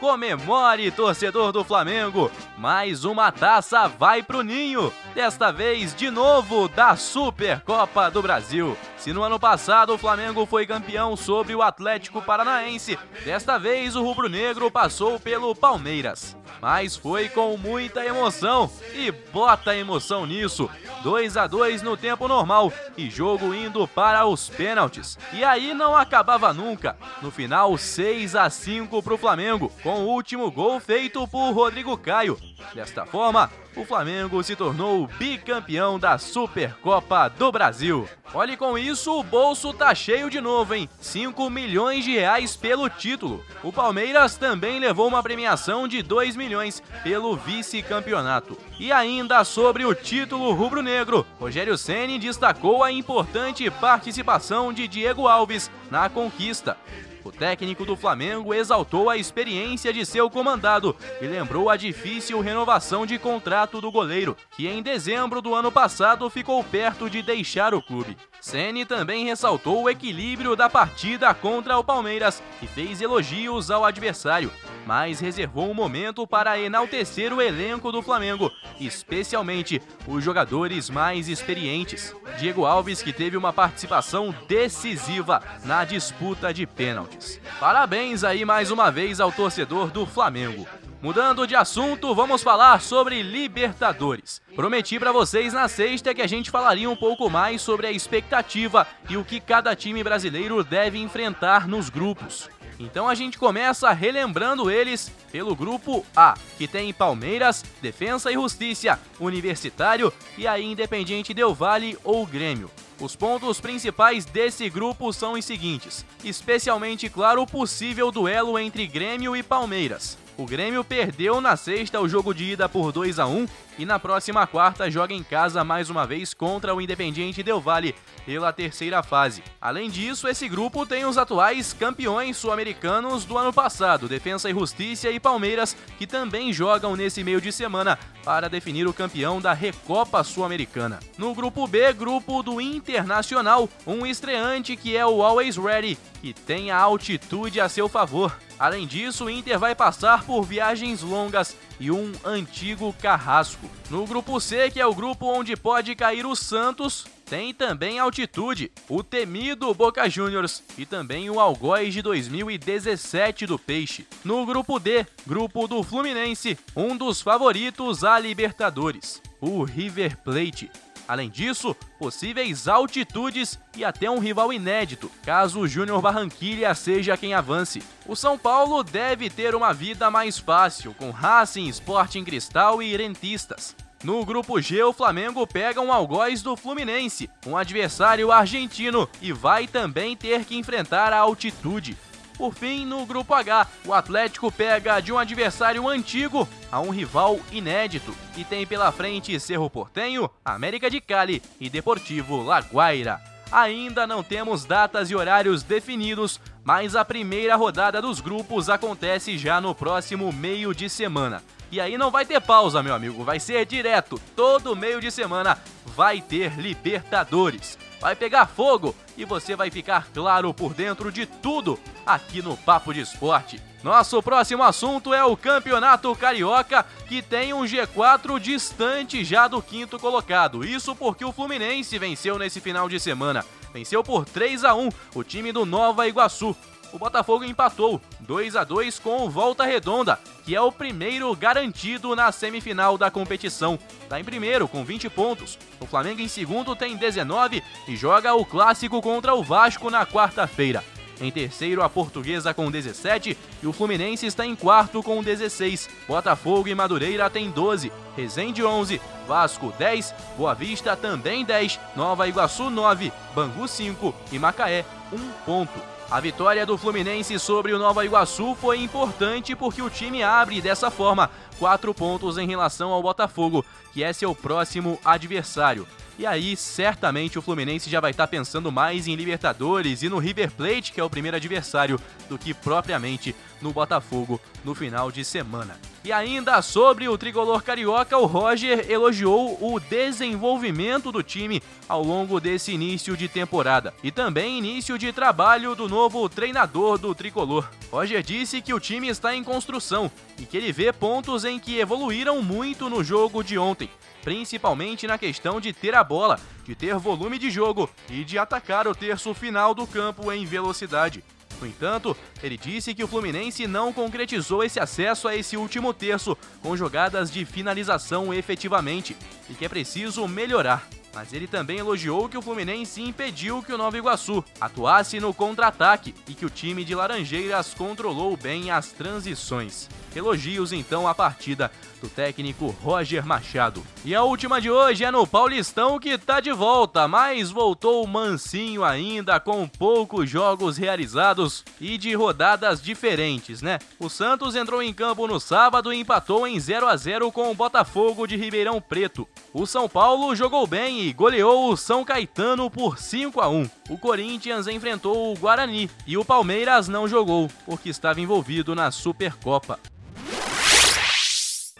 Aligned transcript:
Comemore, 0.00 0.90
torcedor 0.90 1.52
do 1.52 1.62
Flamengo! 1.62 2.30
Mais 2.56 3.04
uma 3.04 3.30
taça 3.30 3.86
vai 3.86 4.22
pro 4.22 4.40
ninho! 4.42 4.90
Desta 5.14 5.50
vez, 5.50 5.92
de 5.94 6.08
novo, 6.08 6.68
da 6.68 6.94
Supercopa 6.94 8.10
do 8.10 8.22
Brasil. 8.22 8.76
Se 8.96 9.12
no 9.12 9.22
ano 9.22 9.40
passado 9.40 9.92
o 9.92 9.98
Flamengo 9.98 10.46
foi 10.46 10.66
campeão 10.66 11.16
sobre 11.16 11.54
o 11.54 11.62
Atlético 11.62 12.22
Paranaense, 12.22 12.98
desta 13.24 13.58
vez 13.58 13.96
o 13.96 14.04
rubro-negro 14.04 14.70
passou 14.70 15.18
pelo 15.18 15.54
Palmeiras. 15.54 16.36
Mas 16.60 16.94
foi 16.94 17.28
com 17.28 17.56
muita 17.56 18.04
emoção 18.04 18.70
e 18.94 19.10
bota 19.10 19.74
emoção 19.74 20.26
nisso. 20.26 20.70
2 21.02 21.36
a 21.36 21.46
2 21.46 21.82
no 21.82 21.96
tempo 21.96 22.28
normal 22.28 22.72
e 22.96 23.10
jogo 23.10 23.54
indo 23.54 23.88
para 23.88 24.26
os 24.26 24.48
pênaltis. 24.48 25.18
E 25.32 25.42
aí 25.42 25.74
não 25.74 25.96
acabava 25.96 26.52
nunca. 26.52 26.96
No 27.20 27.30
final, 27.30 27.76
6 27.76 28.36
a 28.36 28.48
5 28.48 29.02
para 29.02 29.14
o 29.14 29.18
Flamengo, 29.18 29.72
com 29.82 30.02
o 30.02 30.08
último 30.08 30.50
gol 30.50 30.78
feito 30.78 31.26
por 31.26 31.50
Rodrigo 31.52 31.96
Caio. 31.96 32.38
Desta 32.74 33.06
forma, 33.06 33.50
o 33.76 33.84
Flamengo 33.84 34.42
se 34.42 34.56
tornou 34.56 35.06
bicampeão 35.18 35.98
da 35.98 36.18
Supercopa 36.18 37.28
do 37.28 37.52
Brasil. 37.52 38.08
Olhe 38.32 38.56
com 38.56 38.78
isso, 38.78 39.18
o 39.18 39.22
bolso 39.22 39.72
tá 39.72 39.94
cheio 39.94 40.30
de 40.30 40.40
novo, 40.40 40.74
hein? 40.74 40.88
5 41.00 41.50
milhões 41.50 42.04
de 42.04 42.12
reais 42.12 42.56
pelo 42.56 42.88
título. 42.88 43.44
O 43.62 43.72
Palmeiras 43.72 44.36
também 44.36 44.78
levou 44.78 45.08
uma 45.08 45.22
premiação 45.22 45.88
de 45.88 46.02
2 46.02 46.36
milhões 46.36 46.82
pelo 47.02 47.36
vice-campeonato. 47.36 48.56
E 48.78 48.92
ainda 48.92 49.42
sobre 49.44 49.84
o 49.84 49.94
título 49.94 50.52
rubro-negro, 50.52 51.26
Rogério 51.40 51.76
Ceni 51.76 52.18
destacou 52.18 52.84
a 52.84 52.92
importante 52.92 53.68
participação 53.70 54.72
de 54.72 54.86
Diego 54.86 55.26
Alves 55.26 55.70
na 55.90 56.08
conquista. 56.08 56.76
O 57.24 57.30
técnico 57.30 57.84
do 57.84 57.96
Flamengo 57.96 58.54
exaltou 58.54 59.10
a 59.10 59.16
experiência 59.16 59.92
de 59.92 60.06
seu 60.06 60.30
comandado 60.30 60.96
e 61.20 61.26
lembrou 61.26 61.68
a 61.68 61.76
difícil 61.76 62.40
renovação 62.40 63.04
de 63.04 63.18
contrato 63.18 63.80
do 63.80 63.90
goleiro, 63.90 64.36
que 64.56 64.66
em 64.66 64.82
dezembro 64.82 65.42
do 65.42 65.54
ano 65.54 65.70
passado 65.70 66.28
ficou 66.30 66.62
perto 66.64 67.10
de 67.10 67.22
deixar 67.22 67.74
o 67.74 67.82
clube. 67.82 68.16
Ceni 68.40 68.84
também 68.84 69.24
ressaltou 69.26 69.82
o 69.82 69.90
equilíbrio 69.90 70.56
da 70.56 70.68
partida 70.68 71.32
contra 71.34 71.76
o 71.76 71.84
Palmeiras 71.84 72.42
e 72.62 72.66
fez 72.66 73.00
elogios 73.00 73.70
ao 73.70 73.84
adversário, 73.84 74.50
mas 74.86 75.20
reservou 75.20 75.70
um 75.70 75.74
momento 75.74 76.26
para 76.26 76.58
enaltecer 76.58 77.32
o 77.32 77.42
elenco 77.42 77.92
do 77.92 78.00
Flamengo, 78.00 78.50
especialmente 78.78 79.80
os 80.06 80.24
jogadores 80.24 80.88
mais 80.88 81.28
experientes. 81.28 82.14
Diego 82.38 82.64
Alves, 82.64 83.02
que 83.02 83.12
teve 83.12 83.36
uma 83.36 83.52
participação 83.52 84.34
decisiva 84.48 85.42
na 85.64 85.84
disputa 85.84 86.52
de 86.52 86.66
pênaltis. 86.66 87.40
Parabéns 87.58 88.24
aí 88.24 88.44
mais 88.44 88.70
uma 88.70 88.90
vez 88.90 89.20
ao 89.20 89.30
torcedor 89.30 89.90
do 89.90 90.06
Flamengo. 90.06 90.66
Mudando 91.02 91.46
de 91.46 91.56
assunto, 91.56 92.14
vamos 92.14 92.42
falar 92.42 92.82
sobre 92.82 93.22
Libertadores. 93.22 94.42
Prometi 94.54 94.98
para 94.98 95.12
vocês 95.12 95.50
na 95.54 95.66
sexta 95.66 96.14
que 96.14 96.20
a 96.20 96.26
gente 96.26 96.50
falaria 96.50 96.90
um 96.90 96.96
pouco 96.96 97.30
mais 97.30 97.62
sobre 97.62 97.86
a 97.86 97.90
expectativa 97.90 98.86
e 99.08 99.16
o 99.16 99.24
que 99.24 99.40
cada 99.40 99.74
time 99.74 100.04
brasileiro 100.04 100.62
deve 100.62 100.98
enfrentar 100.98 101.66
nos 101.66 101.88
grupos. 101.88 102.50
Então 102.78 103.08
a 103.08 103.14
gente 103.14 103.38
começa 103.38 103.90
relembrando 103.92 104.70
eles 104.70 105.10
pelo 105.32 105.56
grupo 105.56 106.04
A, 106.14 106.34
que 106.58 106.68
tem 106.68 106.92
Palmeiras, 106.92 107.64
Defensa 107.80 108.30
e 108.30 108.34
Justiça, 108.34 109.00
Universitário 109.18 110.12
e 110.36 110.46
a 110.46 110.60
Independiente 110.60 111.32
Del 111.32 111.54
Vale 111.54 111.96
ou 112.04 112.26
Grêmio. 112.26 112.70
Os 113.00 113.16
pontos 113.16 113.58
principais 113.58 114.26
desse 114.26 114.68
grupo 114.68 115.10
são 115.14 115.32
os 115.32 115.46
seguintes: 115.46 116.04
especialmente 116.22 117.08
claro 117.08 117.40
o 117.40 117.46
possível 117.46 118.12
duelo 118.12 118.58
entre 118.58 118.86
Grêmio 118.86 119.34
e 119.34 119.42
Palmeiras. 119.42 120.18
O 120.36 120.46
Grêmio 120.46 120.82
perdeu 120.82 121.40
na 121.40 121.56
sexta 121.56 122.00
o 122.00 122.08
jogo 122.08 122.32
de 122.32 122.52
ida 122.52 122.68
por 122.68 122.92
2 122.92 123.18
a 123.18 123.26
1 123.26 123.46
e 123.78 123.84
na 123.84 123.98
próxima 123.98 124.46
quarta 124.46 124.90
joga 124.90 125.12
em 125.12 125.22
casa 125.22 125.62
mais 125.64 125.90
uma 125.90 126.06
vez 126.06 126.32
contra 126.32 126.74
o 126.74 126.80
Independiente 126.80 127.42
Del 127.42 127.60
Valle 127.60 127.94
pela 128.24 128.52
terceira 128.52 129.02
fase. 129.02 129.42
Além 129.60 129.90
disso, 129.90 130.28
esse 130.28 130.48
grupo 130.48 130.86
tem 130.86 131.04
os 131.04 131.18
atuais 131.18 131.72
campeões 131.72 132.36
sul-americanos 132.36 133.24
do 133.24 133.36
ano 133.36 133.52
passado, 133.52 134.08
Defensa 134.08 134.48
e 134.48 134.54
Justiça 134.54 135.10
e 135.10 135.20
Palmeiras, 135.20 135.76
que 135.98 136.06
também 136.06 136.52
jogam 136.52 136.96
nesse 136.96 137.22
meio 137.22 137.40
de 137.40 137.52
semana 137.52 137.98
para 138.24 138.48
definir 138.48 138.86
o 138.86 138.94
campeão 138.94 139.40
da 139.40 139.52
Recopa 139.52 140.22
Sul-Americana. 140.24 141.00
No 141.18 141.34
grupo 141.34 141.66
B, 141.66 141.92
grupo 141.92 142.42
do 142.42 142.60
Internacional, 142.60 143.68
um 143.86 144.06
estreante 144.06 144.76
que 144.76 144.96
é 144.96 145.04
o 145.04 145.22
Always 145.22 145.56
Ready, 145.56 145.98
que 146.20 146.32
tem 146.32 146.70
a 146.70 146.78
altitude 146.78 147.60
a 147.60 147.68
seu 147.68 147.88
favor. 147.88 148.36
Além 148.60 148.86
disso, 148.86 149.24
o 149.24 149.30
Inter 149.30 149.58
vai 149.58 149.74
passar 149.74 150.22
por 150.22 150.42
viagens 150.42 151.00
longas 151.00 151.56
e 151.80 151.90
um 151.90 152.12
antigo 152.22 152.94
carrasco. 153.00 153.66
No 153.88 154.06
grupo 154.06 154.38
C, 154.38 154.70
que 154.70 154.78
é 154.78 154.84
o 154.84 154.94
grupo 154.94 155.24
onde 155.24 155.56
pode 155.56 155.94
cair 155.94 156.26
o 156.26 156.36
Santos, 156.36 157.06
tem 157.24 157.54
também 157.54 157.98
altitude, 157.98 158.70
o 158.86 159.02
temido 159.02 159.72
Boca 159.72 160.10
Juniors 160.10 160.62
e 160.76 160.84
também 160.84 161.30
o 161.30 161.40
Algoz 161.40 161.94
de 161.94 162.02
2017 162.02 163.46
do 163.46 163.58
Peixe. 163.58 164.06
No 164.22 164.44
grupo 164.44 164.78
D, 164.78 165.06
grupo 165.26 165.66
do 165.66 165.82
Fluminense, 165.82 166.58
um 166.76 166.94
dos 166.94 167.22
favoritos 167.22 168.04
a 168.04 168.18
Libertadores, 168.18 169.22
o 169.40 169.64
River 169.64 170.18
Plate. 170.18 170.70
Além 171.10 171.28
disso, 171.28 171.74
possíveis 171.98 172.68
altitudes 172.68 173.58
e 173.76 173.84
até 173.84 174.08
um 174.08 174.20
rival 174.20 174.52
inédito, 174.52 175.10
caso 175.24 175.58
o 175.58 175.66
Júnior 175.66 176.00
Barranquilha 176.00 176.72
seja 176.72 177.16
quem 177.16 177.34
avance. 177.34 177.82
O 178.06 178.14
São 178.14 178.38
Paulo 178.38 178.84
deve 178.84 179.28
ter 179.28 179.56
uma 179.56 179.72
vida 179.74 180.08
mais 180.08 180.38
fácil, 180.38 180.94
com 180.94 181.10
Racing, 181.10 181.66
Sporting 181.66 182.22
Cristal 182.22 182.80
e 182.80 182.96
Rentistas. 182.96 183.74
No 184.04 184.24
grupo 184.24 184.60
G, 184.60 184.84
o 184.84 184.92
Flamengo 184.92 185.44
pega 185.48 185.80
um 185.80 185.92
algoz 185.92 186.42
do 186.42 186.56
Fluminense, 186.56 187.28
um 187.44 187.56
adversário 187.56 188.30
argentino, 188.30 189.08
e 189.20 189.32
vai 189.32 189.66
também 189.66 190.16
ter 190.16 190.44
que 190.44 190.56
enfrentar 190.56 191.12
a 191.12 191.18
altitude. 191.18 191.98
Por 192.40 192.54
fim, 192.54 192.86
no 192.86 193.04
grupo 193.04 193.34
H, 193.34 193.66
o 193.84 193.92
Atlético 193.92 194.50
pega 194.50 194.98
de 194.98 195.12
um 195.12 195.18
adversário 195.18 195.86
antigo 195.86 196.48
a 196.72 196.80
um 196.80 196.88
rival 196.88 197.38
inédito 197.52 198.16
e 198.34 198.44
tem 198.44 198.66
pela 198.66 198.90
frente 198.90 199.38
Cerro 199.38 199.68
Portenho, 199.68 200.30
América 200.42 200.88
de 200.88 201.02
Cali 201.02 201.42
e 201.60 201.68
Deportivo 201.68 202.42
Laguaira. 202.42 203.20
Ainda 203.52 204.06
não 204.06 204.22
temos 204.22 204.64
datas 204.64 205.10
e 205.10 205.14
horários 205.14 205.62
definidos, 205.62 206.40
mas 206.64 206.96
a 206.96 207.04
primeira 207.04 207.56
rodada 207.56 208.00
dos 208.00 208.22
grupos 208.22 208.70
acontece 208.70 209.36
já 209.36 209.60
no 209.60 209.74
próximo 209.74 210.32
meio 210.32 210.74
de 210.74 210.88
semana. 210.88 211.42
E 211.70 211.78
aí 211.78 211.98
não 211.98 212.10
vai 212.10 212.24
ter 212.24 212.40
pausa, 212.40 212.82
meu 212.82 212.94
amigo, 212.94 213.22
vai 213.22 213.38
ser 213.38 213.66
direto. 213.66 214.18
Todo 214.34 214.74
meio 214.74 214.98
de 214.98 215.10
semana 215.10 215.58
vai 215.94 216.22
ter 216.22 216.58
Libertadores 216.58 217.76
vai 218.00 218.16
pegar 218.16 218.46
fogo 218.46 218.94
e 219.16 219.24
você 219.24 219.54
vai 219.54 219.70
ficar 219.70 220.08
claro 220.12 220.52
por 220.54 220.72
dentro 220.72 221.12
de 221.12 221.26
tudo 221.26 221.78
aqui 222.06 222.40
no 222.40 222.56
Papo 222.56 222.92
de 222.92 223.00
Esporte. 223.00 223.60
Nosso 223.82 224.22
próximo 224.22 224.62
assunto 224.62 225.14
é 225.14 225.24
o 225.24 225.36
Campeonato 225.36 226.14
Carioca, 226.14 226.84
que 227.06 227.22
tem 227.22 227.54
um 227.54 227.62
G4 227.62 228.38
distante 228.38 229.24
já 229.24 229.48
do 229.48 229.62
quinto 229.62 229.98
colocado. 229.98 230.64
Isso 230.64 230.94
porque 230.94 231.24
o 231.24 231.32
Fluminense 231.32 231.98
venceu 231.98 232.38
nesse 232.38 232.60
final 232.60 232.88
de 232.88 233.00
semana. 233.00 233.44
Venceu 233.72 234.02
por 234.02 234.26
3 234.26 234.64
a 234.64 234.74
1 234.74 234.88
o 235.14 235.22
time 235.22 235.52
do 235.52 235.64
Nova 235.64 236.06
Iguaçu 236.06 236.54
o 236.92 236.98
Botafogo 236.98 237.44
empatou 237.44 238.00
2 238.20 238.56
a 238.56 238.64
2 238.64 238.98
com 238.98 239.24
o 239.24 239.30
Volta 239.30 239.64
Redonda, 239.64 240.18
que 240.44 240.54
é 240.54 240.60
o 240.60 240.72
primeiro 240.72 241.34
garantido 241.36 242.16
na 242.16 242.32
semifinal 242.32 242.98
da 242.98 243.10
competição. 243.10 243.78
Está 244.02 244.18
em 244.18 244.24
primeiro 244.24 244.66
com 244.66 244.84
20 244.84 245.08
pontos. 245.10 245.58
O 245.80 245.86
Flamengo 245.86 246.20
em 246.20 246.28
segundo 246.28 246.74
tem 246.74 246.96
19 246.96 247.62
e 247.86 247.96
joga 247.96 248.34
o 248.34 248.44
clássico 248.44 249.00
contra 249.00 249.34
o 249.34 249.42
Vasco 249.42 249.90
na 249.90 250.04
quarta-feira. 250.04 250.84
Em 251.20 251.30
terceiro, 251.30 251.82
a 251.82 251.88
Portuguesa 251.88 252.54
com 252.54 252.70
17 252.70 253.36
e 253.62 253.66
o 253.66 253.72
Fluminense 253.72 254.24
está 254.24 254.46
em 254.46 254.56
quarto 254.56 255.02
com 255.02 255.22
16. 255.22 255.88
Botafogo 256.08 256.66
e 256.66 256.74
Madureira 256.74 257.28
têm 257.28 257.50
12. 257.50 257.92
Resende 258.16 258.64
11, 258.64 259.00
Vasco 259.28 259.72
10, 259.78 260.14
Boa 260.36 260.54
Vista 260.54 260.96
também 260.96 261.44
10, 261.44 261.78
Nova 261.94 262.26
Iguaçu 262.26 262.70
9, 262.70 263.12
Bangu 263.34 263.68
5 263.68 264.14
e 264.32 264.38
Macaé 264.38 264.84
1 265.12 265.18
ponto. 265.44 265.89
A 266.10 266.18
vitória 266.18 266.66
do 266.66 266.76
Fluminense 266.76 267.38
sobre 267.38 267.72
o 267.72 267.78
Nova 267.78 268.04
Iguaçu 268.04 268.56
foi 268.56 268.82
importante 268.82 269.54
porque 269.54 269.80
o 269.80 269.88
time 269.88 270.24
abre 270.24 270.60
dessa 270.60 270.90
forma 270.90 271.30
quatro 271.56 271.94
pontos 271.94 272.36
em 272.36 272.48
relação 272.48 272.90
ao 272.90 273.00
Botafogo, 273.00 273.64
que 273.92 274.02
é 274.02 274.12
seu 274.12 274.34
próximo 274.34 274.98
adversário. 275.04 275.86
E 276.20 276.26
aí, 276.26 276.54
certamente 276.54 277.38
o 277.38 277.42
Fluminense 277.42 277.88
já 277.88 277.98
vai 277.98 278.10
estar 278.10 278.26
pensando 278.26 278.70
mais 278.70 279.08
em 279.08 279.14
Libertadores 279.14 280.02
e 280.02 280.08
no 280.10 280.18
River 280.18 280.50
Plate, 280.50 280.92
que 280.92 281.00
é 281.00 281.02
o 281.02 281.08
primeiro 281.08 281.38
adversário, 281.38 281.98
do 282.28 282.36
que 282.36 282.52
propriamente 282.52 283.34
no 283.58 283.72
Botafogo 283.72 284.38
no 284.62 284.74
final 284.74 285.10
de 285.10 285.24
semana. 285.24 285.80
E 286.04 286.12
ainda 286.12 286.60
sobre 286.60 287.08
o 287.08 287.16
tricolor 287.16 287.62
carioca, 287.62 288.18
o 288.18 288.26
Roger 288.26 288.84
elogiou 288.90 289.56
o 289.62 289.80
desenvolvimento 289.80 291.10
do 291.10 291.22
time 291.22 291.62
ao 291.88 292.02
longo 292.02 292.38
desse 292.38 292.72
início 292.72 293.16
de 293.16 293.26
temporada 293.26 293.94
e 294.04 294.12
também 294.12 294.58
início 294.58 294.98
de 294.98 295.14
trabalho 295.14 295.74
do 295.74 295.88
novo 295.88 296.28
treinador 296.28 296.98
do 296.98 297.14
tricolor. 297.14 297.66
Roger 297.90 298.22
disse 298.22 298.60
que 298.60 298.74
o 298.74 298.80
time 298.80 299.08
está 299.08 299.34
em 299.34 299.42
construção 299.42 300.10
e 300.38 300.44
que 300.44 300.58
ele 300.58 300.70
vê 300.70 300.92
pontos 300.92 301.46
em 301.46 301.58
que 301.58 301.78
evoluíram 301.78 302.42
muito 302.42 302.90
no 302.90 303.02
jogo 303.02 303.42
de 303.42 303.56
ontem 303.56 303.88
principalmente 304.22 305.06
na 305.06 305.18
questão 305.18 305.60
de 305.60 305.72
ter 305.72 305.94
a 305.94 306.04
bola, 306.04 306.38
de 306.64 306.74
ter 306.74 306.94
volume 306.96 307.38
de 307.38 307.50
jogo 307.50 307.90
e 308.08 308.24
de 308.24 308.38
atacar 308.38 308.86
o 308.86 308.94
terço 308.94 309.32
final 309.34 309.74
do 309.74 309.86
campo 309.86 310.30
em 310.32 310.44
velocidade. 310.44 311.24
No 311.60 311.66
entanto, 311.66 312.16
ele 312.42 312.56
disse 312.56 312.94
que 312.94 313.04
o 313.04 313.08
Fluminense 313.08 313.66
não 313.66 313.92
concretizou 313.92 314.64
esse 314.64 314.80
acesso 314.80 315.28
a 315.28 315.36
esse 315.36 315.56
último 315.56 315.92
terço 315.92 316.36
com 316.62 316.76
jogadas 316.76 317.30
de 317.30 317.44
finalização 317.44 318.32
efetivamente 318.32 319.14
e 319.48 319.54
que 319.54 319.64
é 319.64 319.68
preciso 319.68 320.26
melhorar. 320.26 320.99
Mas 321.14 321.32
ele 321.32 321.46
também 321.46 321.78
elogiou 321.78 322.28
que 322.28 322.38
o 322.38 322.42
Fluminense 322.42 323.02
impediu 323.02 323.62
que 323.62 323.72
o 323.72 323.78
Nova 323.78 323.98
Iguaçu 323.98 324.44
atuasse 324.60 325.18
no 325.18 325.34
contra-ataque 325.34 326.14
e 326.28 326.34
que 326.34 326.46
o 326.46 326.50
time 326.50 326.84
de 326.84 326.94
Laranjeiras 326.94 327.74
controlou 327.74 328.36
bem 328.36 328.70
as 328.70 328.92
transições. 328.92 329.88
Elogios 330.14 330.72
então 330.72 331.06
à 331.06 331.14
partida 331.14 331.70
do 332.00 332.08
técnico 332.08 332.74
Roger 332.82 333.24
Machado. 333.24 333.82
E 334.04 334.14
a 334.14 334.22
última 334.22 334.60
de 334.60 334.70
hoje 334.70 335.04
é 335.04 335.10
no 335.10 335.26
Paulistão 335.26 335.98
que 335.98 336.16
tá 336.16 336.40
de 336.40 336.50
volta, 336.50 337.06
mas 337.06 337.50
voltou 337.50 338.06
mansinho 338.06 338.82
ainda 338.82 339.38
com 339.38 339.68
poucos 339.68 340.28
jogos 340.28 340.76
realizados 340.78 341.64
e 341.80 341.98
de 341.98 342.14
rodadas 342.14 342.82
diferentes, 342.82 343.60
né? 343.60 343.78
O 343.98 344.08
Santos 344.08 344.56
entrou 344.56 344.82
em 344.82 344.94
campo 344.94 345.26
no 345.26 345.38
sábado 345.38 345.92
e 345.92 346.00
empatou 346.00 346.46
em 346.46 346.58
0 346.58 346.88
a 346.88 346.96
0 346.96 347.30
com 347.30 347.50
o 347.50 347.54
Botafogo 347.54 348.26
de 348.26 348.36
Ribeirão 348.36 348.80
Preto. 348.80 349.28
O 349.52 349.66
São 349.66 349.88
Paulo 349.88 350.34
jogou 350.34 350.66
bem 350.66 350.99
goleou 351.12 351.72
o 351.72 351.76
São 351.76 352.04
Caetano 352.04 352.70
por 352.70 352.98
5 352.98 353.40
a 353.40 353.48
1. 353.48 353.70
O 353.88 353.98
Corinthians 353.98 354.66
enfrentou 354.66 355.32
o 355.32 355.36
Guarani 355.36 355.90
e 356.06 356.16
o 356.16 356.24
Palmeiras 356.24 356.88
não 356.88 357.08
jogou 357.08 357.48
porque 357.64 357.88
estava 357.88 358.20
envolvido 358.20 358.74
na 358.74 358.90
Supercopa. 358.90 359.80